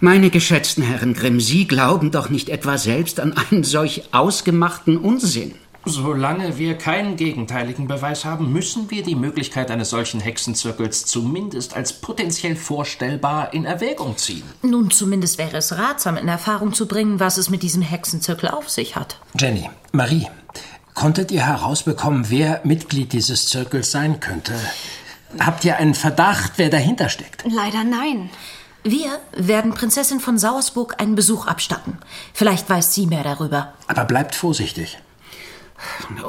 Meine 0.00 0.30
geschätzten 0.30 0.82
Herren 0.82 1.14
Grimm, 1.14 1.40
Sie 1.40 1.66
glauben 1.66 2.10
doch 2.10 2.28
nicht 2.28 2.48
etwa 2.48 2.78
selbst 2.78 3.20
an 3.20 3.34
einen 3.36 3.64
solch 3.64 4.02
ausgemachten 4.12 4.96
Unsinn. 4.96 5.54
Solange 5.86 6.56
wir 6.56 6.78
keinen 6.78 7.16
gegenteiligen 7.16 7.86
Beweis 7.86 8.24
haben, 8.24 8.50
müssen 8.52 8.90
wir 8.90 9.02
die 9.02 9.14
Möglichkeit 9.14 9.70
eines 9.70 9.90
solchen 9.90 10.18
Hexenzirkels 10.18 11.04
zumindest 11.04 11.76
als 11.76 11.92
potenziell 12.00 12.56
vorstellbar 12.56 13.52
in 13.52 13.66
Erwägung 13.66 14.16
ziehen. 14.16 14.44
Nun, 14.62 14.90
zumindest 14.90 15.36
wäre 15.36 15.58
es 15.58 15.76
ratsam, 15.76 16.16
in 16.16 16.28
Erfahrung 16.28 16.72
zu 16.72 16.88
bringen, 16.88 17.20
was 17.20 17.36
es 17.36 17.50
mit 17.50 17.62
diesem 17.62 17.82
Hexenzirkel 17.82 18.48
auf 18.48 18.70
sich 18.70 18.96
hat. 18.96 19.18
Jenny, 19.38 19.68
Marie, 19.92 20.26
konntet 20.94 21.30
ihr 21.30 21.44
herausbekommen, 21.46 22.30
wer 22.30 22.62
Mitglied 22.64 23.12
dieses 23.12 23.46
Zirkels 23.50 23.90
sein 23.90 24.20
könnte? 24.20 24.54
Habt 25.38 25.66
ihr 25.66 25.76
einen 25.76 25.94
Verdacht, 25.94 26.52
wer 26.56 26.70
dahinter 26.70 27.10
steckt? 27.10 27.44
Leider 27.46 27.84
nein. 27.84 28.30
Wir 28.86 29.18
werden 29.34 29.72
Prinzessin 29.72 30.20
von 30.20 30.36
Sauersburg 30.36 31.00
einen 31.00 31.14
Besuch 31.14 31.46
abstatten. 31.46 31.96
Vielleicht 32.34 32.68
weiß 32.68 32.92
sie 32.92 33.06
mehr 33.06 33.24
darüber. 33.24 33.72
Aber 33.86 34.04
bleibt 34.04 34.34
vorsichtig. 34.34 34.98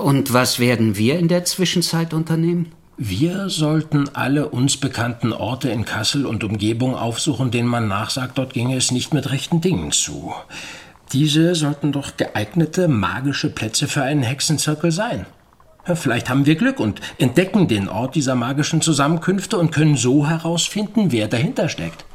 Und 0.02 0.32
was 0.32 0.58
werden 0.58 0.96
wir 0.96 1.20
in 1.20 1.28
der 1.28 1.44
Zwischenzeit 1.44 2.14
unternehmen? 2.14 2.72
Wir 2.96 3.50
sollten 3.50 4.08
alle 4.16 4.48
uns 4.48 4.78
bekannten 4.78 5.34
Orte 5.34 5.68
in 5.68 5.84
Kassel 5.84 6.26
und 6.26 6.46
Umgebung 6.46 6.96
aufsuchen, 6.96 7.52
denen 7.52 7.68
man 7.68 7.90
nachsagt, 7.90 8.38
dort 8.38 8.54
ginge 8.54 8.78
es 8.78 8.90
nicht 8.90 9.14
mit 9.14 9.32
rechten 9.32 9.60
Dingen 9.60 9.92
zu. 9.92 10.34
Diese 11.12 11.56
sollten 11.56 11.92
doch 11.92 12.16
geeignete 12.16 12.88
magische 12.88 13.50
Plätze 13.50 13.90
für 13.90 14.04
einen 14.04 14.24
Hexenzirkel 14.24 14.94
sein. 14.94 15.26
Vielleicht 15.94 16.30
haben 16.30 16.46
wir 16.46 16.56
Glück 16.56 16.80
und 16.80 17.02
entdecken 17.18 17.68
den 17.68 17.90
Ort 17.90 18.16
dieser 18.16 18.36
magischen 18.36 18.82
Zusammenkünfte 18.82 19.58
und 19.58 19.72
können 19.72 19.98
so 19.98 20.26
herausfinden, 20.26 21.12
wer 21.12 21.28
dahinter 21.28 21.68
steckt. 21.68 22.06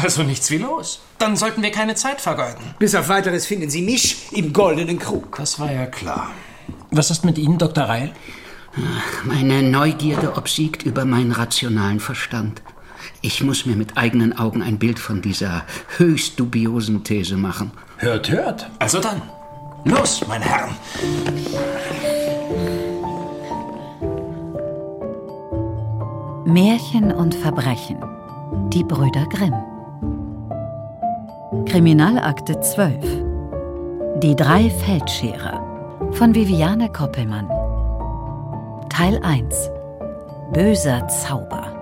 Also 0.00 0.22
nichts 0.22 0.48
wie 0.52 0.58
los. 0.58 1.00
Dann 1.18 1.36
sollten 1.36 1.60
wir 1.60 1.72
keine 1.72 1.96
Zeit 1.96 2.20
vergeuden. 2.20 2.62
Bis 2.78 2.94
auf 2.94 3.08
weiteres 3.08 3.46
finden 3.46 3.68
Sie 3.68 3.82
mich 3.82 4.32
im 4.32 4.52
goldenen 4.52 5.00
Krug. 5.00 5.36
Das 5.36 5.58
war 5.58 5.72
ja 5.72 5.86
klar. 5.86 6.30
Was 6.92 7.10
ist 7.10 7.24
mit 7.24 7.36
Ihnen, 7.36 7.58
Dr. 7.58 7.84
Reil? 7.84 8.12
Meine 9.24 9.60
Neugierde 9.64 10.36
obsiegt 10.36 10.84
über 10.84 11.04
meinen 11.04 11.32
rationalen 11.32 11.98
Verstand. 11.98 12.62
Ich 13.22 13.42
muss 13.42 13.66
mir 13.66 13.74
mit 13.74 13.96
eigenen 13.96 14.38
Augen 14.38 14.62
ein 14.62 14.78
Bild 14.78 15.00
von 15.00 15.20
dieser 15.20 15.64
höchst 15.96 16.38
dubiosen 16.38 17.02
These 17.02 17.36
machen. 17.36 17.72
Hört, 17.96 18.30
hört. 18.30 18.70
Also 18.78 19.00
dann. 19.00 19.20
Los, 19.84 20.24
meine 20.28 20.44
Herren. 20.44 20.76
Märchen 26.44 27.10
und 27.10 27.34
Verbrechen. 27.34 27.98
Die 28.72 28.84
Brüder 28.84 29.26
Grimm. 29.26 29.54
Kriminalakte 31.50 32.60
12. 32.60 32.98
Die 34.22 34.36
drei 34.36 34.68
Feldscherer. 34.68 36.10
von 36.12 36.34
Viviane 36.34 36.92
Koppelmann. 36.92 37.48
Teil 38.90 39.18
1 39.22 39.70
Böser 40.52 41.08
Zauber 41.08 41.72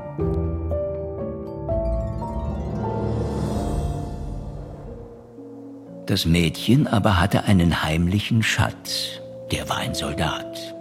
Das 6.06 6.26
Mädchen 6.26 6.86
aber 6.86 7.20
hatte 7.20 7.42
einen 7.44 7.82
heimlichen 7.82 8.44
Schatz, 8.44 9.20
der 9.50 9.68
war 9.68 9.78
ein 9.78 9.94
Soldat. 9.96 10.76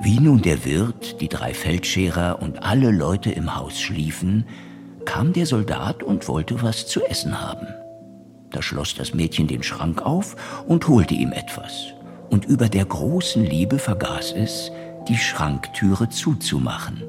Wie 0.00 0.20
nun 0.20 0.42
der 0.42 0.66
Wirt, 0.66 1.22
die 1.22 1.28
drei 1.28 1.54
Feldscherer 1.54 2.42
und 2.42 2.62
alle 2.62 2.90
Leute 2.90 3.30
im 3.30 3.56
Haus 3.56 3.80
schliefen, 3.80 4.46
kam 5.10 5.32
der 5.32 5.44
Soldat 5.44 6.04
und 6.04 6.28
wollte 6.28 6.62
was 6.62 6.86
zu 6.86 7.04
essen 7.04 7.40
haben. 7.40 7.66
Da 8.50 8.62
schloss 8.62 8.94
das 8.94 9.12
Mädchen 9.12 9.48
den 9.48 9.64
Schrank 9.64 10.02
auf 10.02 10.36
und 10.68 10.86
holte 10.86 11.14
ihm 11.14 11.32
etwas. 11.32 11.94
Und 12.30 12.44
über 12.44 12.68
der 12.68 12.84
großen 12.84 13.44
Liebe 13.44 13.80
vergaß 13.80 14.34
es, 14.36 14.70
die 15.08 15.16
Schranktüre 15.16 16.10
zuzumachen, 16.10 17.02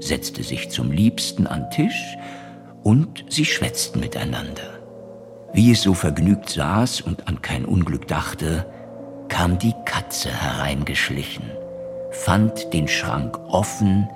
setzte 0.00 0.42
sich 0.42 0.68
zum 0.68 0.90
Liebsten 0.90 1.46
an 1.46 1.70
Tisch 1.70 2.18
und 2.82 3.24
sie 3.30 3.46
schwätzten 3.46 4.00
miteinander. 4.00 4.78
Wie 5.54 5.72
es 5.72 5.80
so 5.80 5.94
vergnügt 5.94 6.50
saß 6.50 7.00
und 7.00 7.26
an 7.26 7.40
kein 7.40 7.64
Unglück 7.64 8.06
dachte, 8.06 8.66
kam 9.28 9.58
die 9.58 9.74
Katze 9.86 10.28
hereingeschlichen, 10.28 11.50
fand 12.10 12.74
den 12.74 12.86
Schrank 12.86 13.38
offen, 13.48 14.10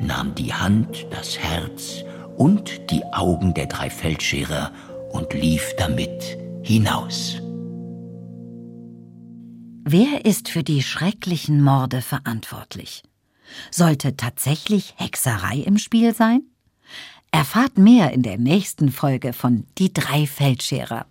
nahm 0.00 0.34
die 0.34 0.54
Hand, 0.54 1.06
das 1.10 1.38
Herz 1.38 2.05
und 2.36 2.90
die 2.90 3.04
Augen 3.12 3.54
der 3.54 3.66
drei 3.66 3.90
Feldscherer 3.90 4.72
und 5.10 5.32
lief 5.32 5.74
damit 5.78 6.38
hinaus. 6.62 7.40
Wer 9.84 10.24
ist 10.24 10.48
für 10.48 10.64
die 10.64 10.82
schrecklichen 10.82 11.62
Morde 11.62 12.02
verantwortlich? 12.02 13.02
Sollte 13.70 14.16
tatsächlich 14.16 14.94
Hexerei 14.96 15.58
im 15.58 15.78
Spiel 15.78 16.14
sein? 16.14 16.42
Erfahrt 17.30 17.78
mehr 17.78 18.12
in 18.12 18.22
der 18.22 18.38
nächsten 18.38 18.90
Folge 18.90 19.32
von 19.32 19.64
Die 19.78 19.92
drei 19.92 20.26
Feldscherer. 20.26 21.06